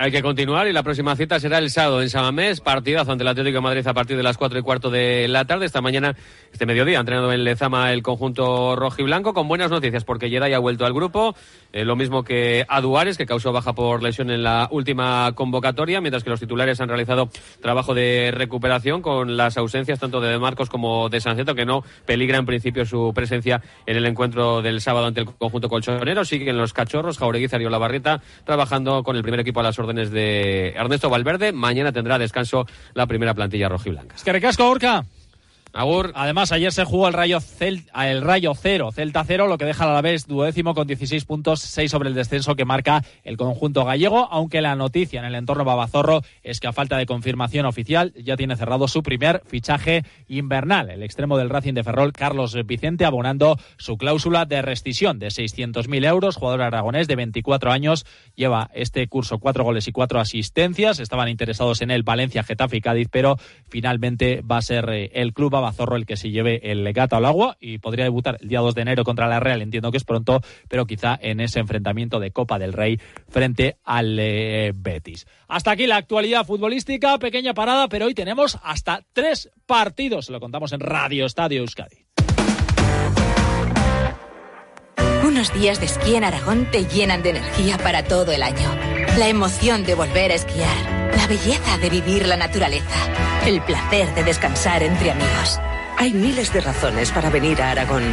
Hay 0.00 0.12
que 0.12 0.22
continuar 0.22 0.68
y 0.68 0.72
la 0.72 0.84
próxima 0.84 1.16
cita 1.16 1.40
será 1.40 1.58
el 1.58 1.70
sábado 1.70 2.00
en 2.00 2.08
Samamés, 2.08 2.60
partidazo 2.60 3.10
ante 3.10 3.24
el 3.24 3.28
Atlético 3.28 3.56
de 3.56 3.62
Madrid 3.62 3.84
a 3.84 3.92
partir 3.92 4.16
de 4.16 4.22
las 4.22 4.38
cuatro 4.38 4.56
y 4.56 4.62
cuarto 4.62 4.90
de 4.90 5.26
la 5.26 5.44
tarde. 5.44 5.66
Esta 5.66 5.80
mañana, 5.80 6.14
este 6.52 6.66
mediodía, 6.66 6.98
ha 6.98 7.00
entrenado 7.00 7.32
en 7.32 7.42
Lezama 7.42 7.92
el 7.92 8.04
conjunto 8.04 8.76
rojo 8.76 9.02
y 9.02 9.04
blanco 9.06 9.34
con 9.34 9.48
buenas 9.48 9.72
noticias 9.72 10.04
porque 10.04 10.30
Jedai 10.30 10.54
ha 10.54 10.60
vuelto 10.60 10.86
al 10.86 10.94
grupo, 10.94 11.34
eh, 11.72 11.84
lo 11.84 11.96
mismo 11.96 12.22
que 12.22 12.64
Aduares, 12.68 13.18
que 13.18 13.26
causó 13.26 13.50
baja 13.50 13.72
por 13.72 14.00
lesión 14.00 14.30
en 14.30 14.44
la 14.44 14.68
última 14.70 15.32
convocatoria, 15.34 16.00
mientras 16.00 16.22
que 16.22 16.30
los 16.30 16.38
titulares 16.38 16.80
han 16.80 16.88
realizado 16.88 17.28
trabajo 17.60 17.92
de 17.92 18.30
recuperación 18.32 19.02
con 19.02 19.36
las 19.36 19.58
ausencias 19.58 19.98
tanto 19.98 20.20
de 20.20 20.38
Marcos 20.38 20.70
como 20.70 21.08
de 21.08 21.20
Sanceto, 21.20 21.56
que 21.56 21.66
no 21.66 21.82
peligra 22.06 22.38
en 22.38 22.46
principio 22.46 22.86
su 22.86 23.10
presencia 23.12 23.62
en 23.84 23.96
el 23.96 24.06
encuentro 24.06 24.62
del 24.62 24.80
sábado 24.80 25.06
ante 25.06 25.22
el 25.22 25.26
conjunto 25.26 25.68
colchonero. 25.68 26.24
Siguen 26.24 26.56
los 26.56 26.72
cachorros, 26.72 27.18
Jaureguizar 27.18 27.60
y 27.60 27.66
Olavarrieta, 27.66 28.22
trabajando 28.44 29.02
con 29.02 29.16
el 29.16 29.22
primer 29.22 29.40
equipo 29.40 29.58
a 29.58 29.64
las 29.64 29.76
órdenes 29.76 29.87
de 29.96 30.70
Ernesto 30.76 31.10
Valverde. 31.10 31.52
Mañana 31.52 31.92
tendrá 31.92 32.18
descanso 32.18 32.66
la 32.94 33.06
primera 33.06 33.34
plantilla 33.34 33.68
rojiblanca. 33.68 34.16
Es 34.16 34.24
que 34.24 34.32
recasco, 34.32 34.68
Orca. 34.68 35.04
Agur. 35.72 36.12
Además, 36.14 36.52
ayer 36.52 36.72
se 36.72 36.84
jugó 36.84 37.08
el 37.08 37.14
Rayo, 37.14 37.40
Cel 37.40 37.84
el 37.94 38.22
Rayo 38.22 38.52
0, 38.54 38.90
Celta 38.92 39.24
0, 39.24 39.46
lo 39.46 39.58
que 39.58 39.64
deja 39.64 39.84
a 39.84 39.92
la 39.92 40.00
vez 40.00 40.26
duodécimo 40.26 40.74
con 40.74 40.86
16 40.86 41.24
puntos, 41.24 41.60
6 41.60 41.90
sobre 41.90 42.08
el 42.08 42.14
descenso 42.14 42.56
que 42.56 42.64
marca 42.64 43.04
el 43.24 43.36
conjunto 43.36 43.84
gallego, 43.84 44.28
aunque 44.30 44.60
la 44.60 44.74
noticia 44.76 45.20
en 45.20 45.26
el 45.26 45.34
entorno 45.34 45.64
Babazorro 45.64 46.22
es 46.42 46.60
que 46.60 46.68
a 46.68 46.72
falta 46.72 46.96
de 46.96 47.06
confirmación 47.06 47.66
oficial 47.66 48.12
ya 48.14 48.36
tiene 48.36 48.56
cerrado 48.56 48.88
su 48.88 49.02
primer 49.02 49.42
fichaje 49.46 50.04
invernal. 50.28 50.90
El 50.90 51.02
extremo 51.02 51.36
del 51.36 51.50
Racing 51.50 51.74
de 51.74 51.84
Ferrol, 51.84 52.12
Carlos 52.12 52.56
Vicente, 52.66 53.04
abonando 53.04 53.58
su 53.76 53.96
cláusula 53.96 54.44
de 54.44 54.62
rescisión 54.62 55.18
de 55.18 55.28
600.000 55.28 56.06
euros. 56.06 56.36
Jugador 56.36 56.62
aragonés 56.62 57.08
de 57.08 57.16
24 57.16 57.70
años, 57.70 58.06
lleva 58.34 58.70
este 58.74 59.06
curso 59.08 59.38
cuatro 59.38 59.64
goles 59.64 59.88
y 59.88 59.92
cuatro 59.92 60.20
asistencias. 60.20 61.00
Estaban 61.00 61.28
interesados 61.28 61.82
en 61.82 61.90
el 61.90 62.02
Valencia, 62.02 62.42
Getafe 62.42 62.78
y 62.78 62.80
Cádiz, 62.80 63.08
pero 63.10 63.36
finalmente 63.68 64.42
va 64.42 64.58
a 64.58 64.62
ser 64.62 64.88
eh, 64.90 65.10
el 65.14 65.32
club 65.32 65.57
Babazorro 65.60 65.96
el 65.96 66.06
que 66.06 66.16
se 66.16 66.30
lleve 66.30 66.70
el 66.70 66.92
gato 66.92 67.16
al 67.16 67.24
agua 67.24 67.56
y 67.60 67.78
podría 67.78 68.04
debutar 68.04 68.38
el 68.40 68.48
día 68.48 68.60
2 68.60 68.74
de 68.74 68.82
enero 68.82 69.04
contra 69.04 69.28
la 69.28 69.40
Real. 69.40 69.62
Entiendo 69.62 69.90
que 69.90 69.96
es 69.96 70.04
pronto, 70.04 70.40
pero 70.68 70.86
quizá 70.86 71.18
en 71.20 71.40
ese 71.40 71.60
enfrentamiento 71.60 72.20
de 72.20 72.30
Copa 72.30 72.58
del 72.58 72.72
Rey 72.72 73.00
frente 73.28 73.76
al 73.84 74.18
eh, 74.18 74.72
Betis. 74.74 75.26
Hasta 75.48 75.72
aquí 75.72 75.86
la 75.86 75.96
actualidad 75.96 76.46
futbolística, 76.46 77.18
pequeña 77.18 77.54
parada, 77.54 77.88
pero 77.88 78.06
hoy 78.06 78.14
tenemos 78.14 78.58
hasta 78.62 79.02
tres 79.12 79.50
partidos. 79.66 80.30
Lo 80.30 80.40
contamos 80.40 80.72
en 80.72 80.80
Radio 80.80 81.26
Estadio 81.26 81.60
Euskadi. 81.60 82.06
Unos 85.24 85.52
días 85.52 85.78
de 85.78 85.86
esquí 85.86 86.14
en 86.14 86.24
Aragón 86.24 86.66
te 86.70 86.84
llenan 86.86 87.22
de 87.22 87.30
energía 87.30 87.76
para 87.78 88.02
todo 88.04 88.32
el 88.32 88.42
año. 88.42 88.74
La 89.18 89.28
emoción 89.28 89.84
de 89.84 89.94
volver 89.94 90.32
a 90.32 90.34
esquiar, 90.34 90.97
la 91.16 91.26
belleza 91.26 91.78
de 91.78 91.90
vivir 91.90 92.26
la 92.26 92.36
naturaleza, 92.36 92.98
el 93.46 93.60
placer 93.62 94.14
de 94.14 94.24
descansar 94.24 94.82
entre 94.82 95.10
amigos. 95.10 95.60
Hay 95.96 96.12
miles 96.12 96.52
de 96.52 96.60
razones 96.60 97.10
para 97.10 97.28
venir 97.28 97.60
a 97.60 97.72
Aragón. 97.72 98.04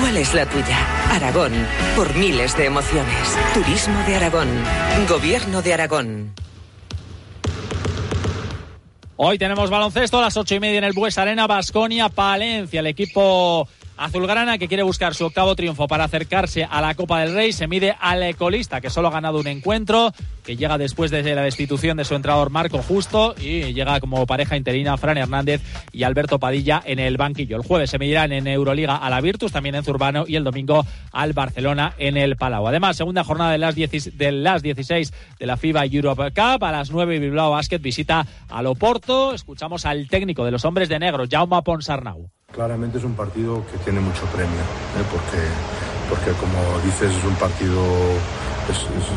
¿Cuál 0.00 0.16
es 0.16 0.32
la 0.32 0.46
tuya? 0.46 0.78
Aragón, 1.10 1.52
por 1.94 2.14
miles 2.14 2.56
de 2.56 2.66
emociones. 2.66 3.36
Turismo 3.52 3.98
de 4.06 4.16
Aragón. 4.16 4.48
Gobierno 5.08 5.60
de 5.60 5.74
Aragón. 5.74 6.34
Hoy 9.16 9.38
tenemos 9.38 9.70
baloncesto 9.70 10.18
a 10.18 10.22
las 10.22 10.36
ocho 10.36 10.54
y 10.54 10.60
media 10.60 10.78
en 10.78 10.84
el 10.84 10.92
Bues 10.92 11.18
Arena, 11.18 11.46
Basconia, 11.46 12.08
Palencia. 12.08 12.80
El 12.80 12.86
equipo 12.86 13.68
azulgrana 13.96 14.58
que 14.58 14.68
quiere 14.68 14.82
buscar 14.82 15.14
su 15.14 15.26
octavo 15.26 15.54
triunfo 15.56 15.86
para 15.86 16.04
acercarse 16.04 16.64
a 16.64 16.80
la 16.80 16.94
Copa 16.94 17.20
del 17.20 17.34
Rey 17.34 17.52
se 17.52 17.66
mide 17.66 17.96
al 18.00 18.22
ecolista 18.22 18.80
que 18.80 18.90
solo 18.90 19.08
ha 19.08 19.12
ganado 19.12 19.38
un 19.38 19.46
encuentro 19.46 20.12
que 20.44 20.56
llega 20.56 20.78
después 20.78 21.10
de 21.10 21.22
la 21.34 21.42
destitución 21.42 21.96
de 21.96 22.04
su 22.04 22.14
entrenador 22.14 22.50
Marco 22.50 22.82
Justo 22.82 23.34
y 23.40 23.72
llega 23.72 24.00
como 24.00 24.26
pareja 24.26 24.56
interina 24.56 24.96
Fran 24.96 25.16
Hernández 25.16 25.62
y 25.92 26.02
Alberto 26.02 26.38
Padilla 26.38 26.82
en 26.84 26.98
el 26.98 27.16
banquillo. 27.16 27.56
El 27.56 27.62
jueves 27.62 27.90
se 27.90 27.98
medirán 27.98 28.32
en 28.32 28.46
Euroliga 28.46 28.96
a 28.96 29.08
la 29.10 29.20
Virtus, 29.20 29.52
también 29.52 29.74
en 29.74 29.84
Zurbano 29.84 30.24
y 30.26 30.36
el 30.36 30.44
domingo 30.44 30.84
al 31.12 31.32
Barcelona 31.32 31.94
en 31.98 32.16
el 32.16 32.36
Palau. 32.36 32.66
Además, 32.66 32.96
segunda 32.96 33.24
jornada 33.24 33.52
de 33.52 33.58
las, 33.58 33.74
10, 33.74 34.18
de 34.18 34.32
las 34.32 34.62
16 34.62 35.12
de 35.38 35.46
la 35.46 35.56
FIBA 35.56 35.86
Europe 35.86 36.30
Cup. 36.32 36.64
A 36.64 36.72
las 36.72 36.90
9 36.90 37.18
Bilbao 37.18 37.52
Basket 37.52 37.78
visita 37.78 38.26
al 38.48 38.66
Oporto. 38.66 39.32
Escuchamos 39.32 39.86
al 39.86 40.08
técnico 40.08 40.44
de 40.44 40.50
los 40.50 40.64
hombres 40.64 40.88
de 40.88 40.98
negro, 40.98 41.24
Jaume 41.30 41.62
Ponsarnau. 41.62 42.33
Claramente 42.54 42.98
es 42.98 43.04
un 43.04 43.14
partido 43.14 43.64
que 43.66 43.78
tiene 43.78 43.98
mucho 43.98 44.22
premio, 44.26 44.62
¿eh? 44.94 45.04
porque, 45.10 45.42
porque 46.08 46.30
como 46.38 46.78
dices 46.84 47.10
es 47.10 47.24
un 47.24 47.34
partido 47.34 47.82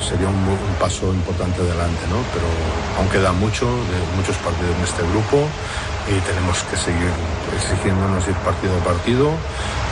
sería 0.01 0.27
un, 0.27 0.35
un 0.35 0.75
paso 0.79 1.13
importante 1.13 1.61
adelante, 1.61 2.01
¿no? 2.09 2.19
Pero 2.33 2.47
aún 2.97 3.07
queda 3.09 3.31
mucho, 3.31 3.65
de 3.65 3.97
muchos 4.17 4.35
partidos 4.37 4.75
en 4.75 4.83
este 4.83 5.03
grupo 5.13 5.45
y 6.09 6.19
tenemos 6.25 6.63
que 6.63 6.75
seguir 6.75 7.11
exigiéndonos 7.55 8.27
ir 8.27 8.35
partido 8.43 8.73
a 8.75 8.83
partido 8.83 9.31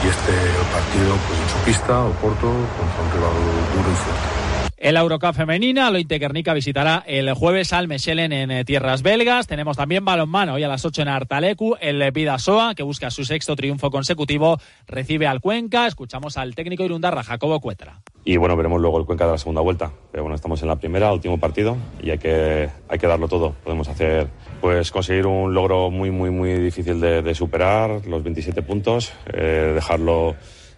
y 0.04 0.08
este 0.08 0.34
partido 0.74 1.16
pues 1.28 1.40
en 1.40 1.50
su 1.50 1.60
pista, 1.66 2.02
Oporto, 2.02 2.50
contra 2.50 3.00
un 3.04 3.12
rival 3.14 3.36
duro 3.76 3.90
y 3.92 3.96
fuerte. 3.96 4.45
En 4.86 4.94
la 4.94 5.00
Eurocup 5.00 5.34
femenina, 5.34 5.90
Lointe 5.90 6.20
Guernica 6.20 6.54
visitará 6.54 7.04
el 7.08 7.34
jueves 7.34 7.74
al 7.74 7.88
Mechelen 7.88 8.32
en 8.32 8.52
eh, 8.52 8.66
tierras 8.66 9.02
belgas. 9.02 9.48
Tenemos 9.48 9.78
también 9.78 10.06
balonmano 10.06 10.54
hoy 10.54 10.64
a 10.64 10.68
las 10.68 10.86
8 10.86 11.02
en 11.02 11.08
Artalecu. 11.08 11.76
El 11.82 12.12
Vidasoa, 12.12 12.76
que 12.76 12.84
busca 12.84 13.10
su 13.10 13.26
sexto 13.26 13.56
triunfo 13.56 13.90
consecutivo, 13.90 14.60
recibe 14.86 15.26
al 15.26 15.42
Cuenca. 15.42 15.88
Escuchamos 15.88 16.38
al 16.38 16.54
técnico 16.54 16.84
irundarra, 16.84 17.24
Jacobo 17.24 17.60
Cuetra. 17.62 18.04
Y 18.26 18.38
bueno, 18.38 18.56
veremos 18.56 18.80
luego 18.80 19.00
el 19.00 19.08
Cuenca 19.08 19.26
de 19.26 19.32
la 19.32 19.38
segunda 19.40 19.62
vuelta. 19.62 19.92
Pero 20.12 20.22
bueno, 20.22 20.36
estamos 20.36 20.62
en 20.62 20.68
la 20.68 20.76
primera, 20.76 21.12
último 21.12 21.40
partido, 21.40 21.78
y 22.00 22.12
hay 22.12 22.20
que, 22.20 22.70
hay 22.88 23.00
que 23.00 23.08
darlo 23.08 23.28
todo. 23.28 23.56
Podemos 23.64 23.88
hacer, 23.88 24.28
pues 24.62 24.92
conseguir 24.92 25.26
un 25.26 25.52
logro 25.56 25.90
muy, 25.90 26.12
muy, 26.12 26.30
muy 26.30 26.54
difícil 26.60 27.02
de, 27.02 27.24
de 27.24 27.34
superar, 27.34 28.06
los 28.06 28.22
27 28.22 28.62
puntos, 28.62 29.14
eh, 29.34 29.72
dejarlo, 29.74 30.36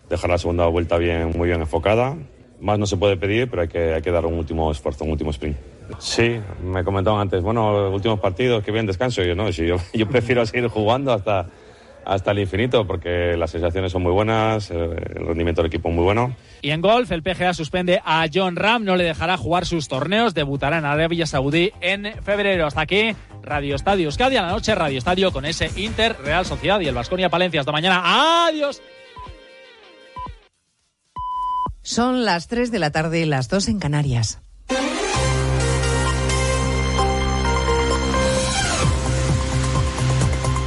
dejar 0.10 0.30
la 0.30 0.38
segunda 0.38 0.65
vuelta 0.67 0.98
bien, 0.98 1.34
muy 1.36 1.50
bien 1.50 1.60
enfocada. 1.60 2.15
Más 2.60 2.80
no 2.80 2.86
se 2.86 2.98
puede 2.98 3.17
pedir, 3.17 3.50
pero 3.50 3.62
hay 3.63 3.67
que, 3.67 3.93
hay 3.93 4.02
que 4.02 4.12
dar 4.12 4.26
un 4.26 4.34
último 4.34 4.72
esfuerzo, 4.72 5.04
un 5.04 5.12
último 5.12 5.32
sprint. 5.32 5.58
Sí, 6.00 6.39
me 6.63 6.84
comentaban 6.84 7.22
antes, 7.22 7.41
bueno, 7.41 7.89
últimos 7.91 8.20
partidos, 8.20 8.63
que 8.63 8.72
bien 8.72 8.86
descanso. 8.86 9.24
Yo 9.24 9.36
no, 9.36 9.52
si 9.52 9.65
yo, 9.65 9.78
yo 9.93 10.08
prefiero 10.08 10.46
seguir 10.46 10.67
jugando 10.67 11.13
hasta, 11.13 11.48
hasta 12.06 12.32
el 12.32 12.39
infinito, 12.39 12.86
porque 12.88 13.36
las 13.38 13.52
sensaciones 13.52 13.91
son 13.91 14.04
muy 14.04 14.12
buenas, 14.12 14.72
eh, 14.72 14.76
el 14.76 15.28
rendimiento 15.28 15.62
del 15.62 15.67
equipo 15.67 15.89
muy 15.89 16.04
bueno. 16.04 16.36
Y 16.62 16.72
en 16.72 16.82
golf, 16.82 17.12
el 17.12 17.22
PGA 17.22 17.54
suspende 17.54 18.02
a 18.04 18.26
John 18.34 18.56
Ram, 18.56 18.84
no 18.84 18.96
le 18.96 19.04
dejará 19.04 19.38
jugar 19.38 19.65
sus 19.65 19.88
torneos, 19.88 20.34
debutará 20.34 20.78
en 20.78 20.86
Arabia 20.86 21.26
Saudí 21.26 21.72
en 21.82 22.13
febrero. 22.24 22.65
Hasta 22.65 22.82
aquí, 22.82 23.15
Radio 23.43 23.76
Estadio 23.76 24.06
Euskadi, 24.06 24.36
a 24.38 24.41
la 24.41 24.52
noche 24.52 24.74
Radio 24.74 24.98
Estadio 24.98 25.32
con 25.32 25.46
ese 25.46 25.70
Inter, 25.76 26.15
Real 26.24 26.46
Sociedad 26.46 26.80
y 26.82 26.88
el 26.88 26.96
Vasconia 26.96 27.30
Palencia. 27.30 27.60
Hasta 27.60 27.72
mañana, 27.72 28.48
adiós. 28.48 28.82
Son 31.88 32.26
las 32.26 32.50
3 32.50 32.69
de 32.69 32.80
la 32.80 32.91
tarde, 32.91 33.26
las 33.26 33.47
2 33.47 33.69
en 33.69 33.80
Canarias. 33.80 34.41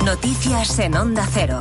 Noticias 0.02 0.78
en 0.78 0.96
Onda 0.96 1.28
Cero. 1.30 1.60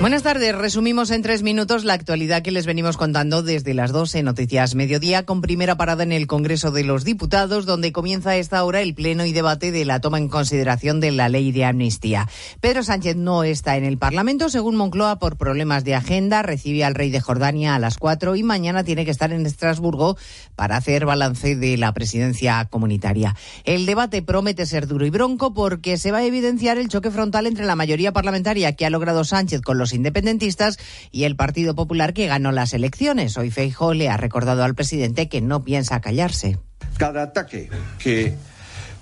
Buenas 0.00 0.22
tardes. 0.22 0.54
Resumimos 0.54 1.10
en 1.10 1.20
tres 1.20 1.42
minutos 1.42 1.84
la 1.84 1.92
actualidad 1.92 2.40
que 2.40 2.50
les 2.50 2.64
venimos 2.64 2.96
contando 2.96 3.42
desde 3.42 3.74
las 3.74 3.92
12 3.92 4.20
en 4.20 4.24
Noticias 4.24 4.74
Mediodía, 4.74 5.26
con 5.26 5.42
primera 5.42 5.76
parada 5.76 6.04
en 6.04 6.12
el 6.12 6.26
Congreso 6.26 6.70
de 6.70 6.84
los 6.84 7.04
Diputados, 7.04 7.66
donde 7.66 7.92
comienza 7.92 8.30
a 8.30 8.36
esta 8.36 8.64
hora 8.64 8.80
el 8.80 8.94
pleno 8.94 9.26
y 9.26 9.34
debate 9.34 9.72
de 9.72 9.84
la 9.84 10.00
toma 10.00 10.16
en 10.16 10.30
consideración 10.30 11.00
de 11.00 11.10
la 11.10 11.28
ley 11.28 11.52
de 11.52 11.66
amnistía. 11.66 12.30
Pedro 12.62 12.82
Sánchez 12.82 13.16
no 13.16 13.44
está 13.44 13.76
en 13.76 13.84
el 13.84 13.98
Parlamento, 13.98 14.48
según 14.48 14.76
Moncloa, 14.76 15.18
por 15.18 15.36
problemas 15.36 15.84
de 15.84 15.94
agenda. 15.94 16.40
Recibe 16.40 16.82
al 16.82 16.94
rey 16.94 17.10
de 17.10 17.20
Jordania 17.20 17.74
a 17.74 17.78
las 17.78 17.98
4 17.98 18.36
y 18.36 18.42
mañana 18.42 18.84
tiene 18.84 19.04
que 19.04 19.10
estar 19.10 19.34
en 19.34 19.44
Estrasburgo 19.44 20.16
para 20.56 20.78
hacer 20.78 21.04
balance 21.04 21.56
de 21.56 21.76
la 21.76 21.92
presidencia 21.92 22.64
comunitaria. 22.70 23.36
El 23.64 23.84
debate 23.84 24.22
promete 24.22 24.64
ser 24.64 24.86
duro 24.86 25.04
y 25.04 25.10
bronco 25.10 25.52
porque 25.52 25.98
se 25.98 26.10
va 26.10 26.18
a 26.18 26.24
evidenciar 26.24 26.78
el 26.78 26.88
choque 26.88 27.10
frontal 27.10 27.46
entre 27.46 27.66
la 27.66 27.76
mayoría 27.76 28.14
parlamentaria 28.14 28.74
que 28.74 28.86
ha 28.86 28.90
logrado 28.90 29.24
Sánchez 29.24 29.60
con 29.60 29.76
los 29.76 29.89
independentistas 29.92 30.78
y 31.10 31.24
el 31.24 31.36
Partido 31.36 31.74
Popular 31.74 32.12
que 32.12 32.26
ganó 32.26 32.52
las 32.52 32.72
elecciones. 32.74 33.36
Hoy 33.36 33.50
Feijóo 33.50 33.94
le 33.94 34.08
ha 34.08 34.16
recordado 34.16 34.64
al 34.64 34.74
presidente 34.74 35.28
que 35.28 35.40
no 35.40 35.64
piensa 35.64 36.00
callarse. 36.00 36.58
Cada 36.96 37.22
ataque 37.22 37.70
que 37.98 38.34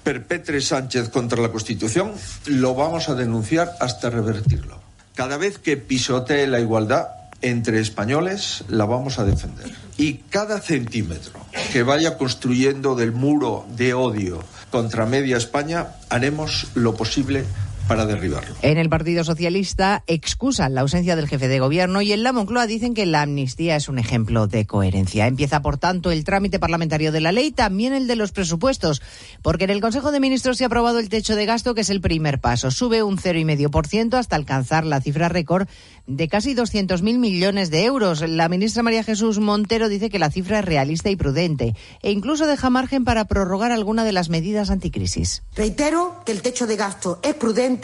perpetre 0.03 0.61
Sánchez 0.61 1.09
contra 1.11 1.41
la 1.43 1.51
Constitución 1.51 2.13
lo 2.47 2.75
vamos 2.75 3.09
a 3.09 3.15
denunciar 3.15 3.73
hasta 3.81 4.11
revertirlo. 4.11 4.81
Cada 5.15 5.37
vez 5.37 5.59
que 5.59 5.77
pisotee 5.77 6.47
la 6.47 6.61
igualdad 6.61 7.09
entre 7.43 7.81
españoles 7.81 8.65
la 8.69 8.85
vamos 8.85 9.19
a 9.19 9.25
defender. 9.25 9.71
Y 9.97 10.15
cada 10.31 10.61
centímetro 10.61 11.41
que 11.73 11.83
vaya 11.83 12.17
construyendo 12.17 12.95
del 12.95 13.13
muro 13.13 13.67
de 13.77 13.95
odio 13.95 14.43
contra 14.71 15.07
media 15.07 15.37
España 15.37 15.89
haremos 16.09 16.69
lo 16.75 16.95
posible 16.95 17.45
para 17.89 18.07
derribarlo. 18.07 18.55
En 18.63 18.79
el 18.79 18.89
Partido 18.89 19.25
Socialista 19.25 20.05
excusan 20.07 20.75
la 20.75 20.83
ausencia 20.83 21.17
del 21.17 21.27
jefe 21.27 21.49
de 21.49 21.59
gobierno 21.59 22.03
y 22.03 22.13
en 22.13 22.23
la 22.23 22.33
Moncloa 22.33 22.67
dicen 22.67 22.95
que 22.95 23.07
la 23.07 23.23
amnistía 23.23 23.75
es 23.77 23.89
un 23.89 23.99
ejemplo 23.99 24.47
de 24.47 24.67
coherencia. 24.67 25.27
Empieza, 25.27 25.63
por 25.63 25.79
tanto, 25.79 26.11
el 26.11 26.23
trámite 26.23 26.59
parlamentario 26.59 27.11
de 27.11 27.21
la 27.21 27.33
ley, 27.33 27.51
también 27.51 27.95
el 27.95 28.07
de 28.07 28.17
los 28.17 28.33
presupuestos, 28.33 29.03
porque 29.43 29.65
en 29.65 29.71
el 29.71 29.81
Consejo 29.81 30.13
de 30.13 30.21
Ministros 30.21 30.59
se 30.59 30.65
ha 30.65 30.67
aprobado 30.67 30.99
el 30.99 31.09
techo 31.09 31.35
de 31.35 31.47
gasto, 31.47 31.75
que 31.75 31.81
es 31.81 31.91
el 31.91 32.01
primer 32.01 32.41
paso. 32.41 32.71
Sube 32.71 33.03
un 33.03 33.17
0,5% 33.17 34.15
hasta 34.15 34.37
alcanzar 34.37 34.85
la 34.85 35.01
cifra 35.01 35.29
récord 35.29 35.67
de 36.07 36.29
casi 36.29 36.55
200.000 36.55 37.19
millones 37.19 37.71
de 37.71 37.85
euros. 37.85 38.21
La 38.21 38.49
ministra 38.49 38.83
María 38.83 39.03
Jesús 39.03 39.39
Montero 39.39 39.89
dice 39.89 40.11
que 40.11 40.19
la 40.19 40.31
cifra 40.31 40.59
es 40.59 40.65
realista 40.65 41.11
y 41.11 41.17
prudente 41.17 41.75
e 42.03 42.11
incluso 42.11 42.47
deja 42.47 42.71
margen 42.71 43.05
para 43.05 43.25
prorrogar 43.25 43.73
alguna 43.73 44.05
de 44.05 44.13
las 44.13 44.29
medidas 44.29 44.71
anticrisis. 44.71 45.43
Reitero 45.55 46.23
que 46.27 46.33
el 46.33 46.43
techo 46.43 46.67
de 46.67 46.77
gasto 46.77 47.21
es 47.23 47.35
prudente 47.35 47.78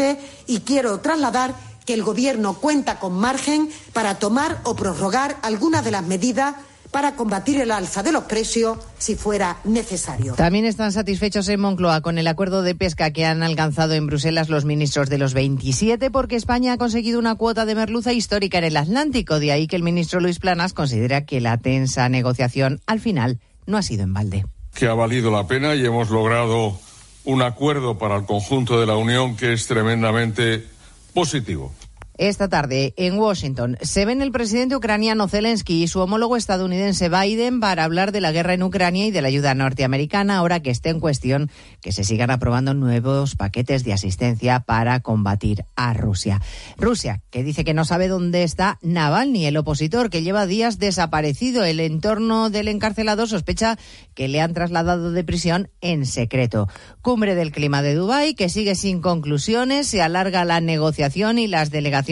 y 0.46 0.60
quiero 0.60 1.00
trasladar 1.00 1.54
que 1.86 1.94
el 1.94 2.02
Gobierno 2.02 2.54
cuenta 2.54 2.98
con 2.98 3.14
margen 3.14 3.68
para 3.92 4.18
tomar 4.18 4.60
o 4.64 4.74
prorrogar 4.74 5.36
algunas 5.42 5.84
de 5.84 5.90
las 5.90 6.04
medidas 6.04 6.54
para 6.90 7.16
combatir 7.16 7.60
el 7.60 7.72
alza 7.72 8.04
de 8.04 8.12
los 8.12 8.22
precios 8.24 8.78
si 8.98 9.16
fuera 9.16 9.58
necesario. 9.64 10.34
También 10.34 10.64
están 10.64 10.92
satisfechos 10.92 11.48
en 11.48 11.58
Moncloa 11.58 12.02
con 12.02 12.18
el 12.18 12.26
acuerdo 12.28 12.62
de 12.62 12.76
pesca 12.76 13.10
que 13.10 13.24
han 13.26 13.42
alcanzado 13.42 13.94
en 13.94 14.06
Bruselas 14.06 14.48
los 14.48 14.64
ministros 14.64 15.10
de 15.10 15.18
los 15.18 15.34
27 15.34 16.12
porque 16.12 16.36
España 16.36 16.74
ha 16.74 16.78
conseguido 16.78 17.18
una 17.18 17.34
cuota 17.34 17.66
de 17.66 17.74
merluza 17.74 18.12
histórica 18.12 18.58
en 18.58 18.64
el 18.64 18.76
Atlántico. 18.76 19.40
De 19.40 19.50
ahí 19.50 19.66
que 19.66 19.74
el 19.74 19.82
ministro 19.82 20.20
Luis 20.20 20.38
Planas 20.38 20.72
considera 20.72 21.24
que 21.26 21.40
la 21.40 21.58
tensa 21.58 22.08
negociación 22.08 22.80
al 22.86 23.00
final 23.00 23.40
no 23.66 23.76
ha 23.76 23.82
sido 23.82 24.04
en 24.04 24.14
balde. 24.14 24.46
que 24.72 24.86
ha 24.86 24.94
valido 24.94 25.32
la 25.32 25.48
pena 25.48 25.74
y 25.74 25.84
hemos 25.84 26.10
logrado 26.10 26.78
un 27.24 27.42
acuerdo 27.42 27.98
para 27.98 28.16
el 28.16 28.24
conjunto 28.24 28.78
de 28.78 28.86
la 28.86 28.96
Unión 28.96 29.36
que 29.36 29.52
es 29.52 29.66
tremendamente 29.66 30.66
positivo. 31.12 31.72
Esta 32.16 32.48
tarde, 32.48 32.94
en 32.96 33.18
Washington, 33.18 33.76
se 33.80 34.04
ven 34.04 34.22
el 34.22 34.30
presidente 34.30 34.76
ucraniano 34.76 35.26
Zelensky 35.26 35.82
y 35.82 35.88
su 35.88 35.98
homólogo 35.98 36.36
estadounidense 36.36 37.08
Biden 37.08 37.58
para 37.58 37.82
hablar 37.82 38.12
de 38.12 38.20
la 38.20 38.30
guerra 38.30 38.54
en 38.54 38.62
Ucrania 38.62 39.06
y 39.06 39.10
de 39.10 39.20
la 39.20 39.26
ayuda 39.26 39.52
norteamericana, 39.56 40.36
ahora 40.36 40.60
que 40.60 40.70
esté 40.70 40.90
en 40.90 41.00
cuestión 41.00 41.50
que 41.80 41.90
se 41.90 42.04
sigan 42.04 42.30
aprobando 42.30 42.72
nuevos 42.72 43.34
paquetes 43.34 43.82
de 43.82 43.94
asistencia 43.94 44.60
para 44.60 45.00
combatir 45.00 45.64
a 45.74 45.92
Rusia. 45.92 46.40
Rusia, 46.76 47.20
que 47.30 47.42
dice 47.42 47.64
que 47.64 47.74
no 47.74 47.84
sabe 47.84 48.06
dónde 48.06 48.44
está 48.44 48.78
Navalny, 48.80 49.46
el 49.46 49.56
opositor 49.56 50.08
que 50.08 50.22
lleva 50.22 50.46
días 50.46 50.78
desaparecido. 50.78 51.64
El 51.64 51.80
entorno 51.80 52.48
del 52.48 52.68
encarcelado 52.68 53.26
sospecha 53.26 53.76
que 54.14 54.28
le 54.28 54.40
han 54.40 54.54
trasladado 54.54 55.10
de 55.10 55.24
prisión 55.24 55.68
en 55.80 56.06
secreto. 56.06 56.68
Cumbre 57.02 57.34
del 57.34 57.50
clima 57.50 57.82
de 57.82 57.96
Dubái, 57.96 58.34
que 58.34 58.48
sigue 58.48 58.76
sin 58.76 59.00
conclusiones, 59.00 59.88
se 59.88 60.00
alarga 60.00 60.44
la 60.44 60.60
negociación 60.60 61.40
y 61.40 61.48
las 61.48 61.72
delegaciones 61.72 62.03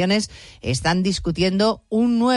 están 0.60 1.02
discutiendo 1.02 1.84
un 1.88 2.18
nuevo 2.18 2.32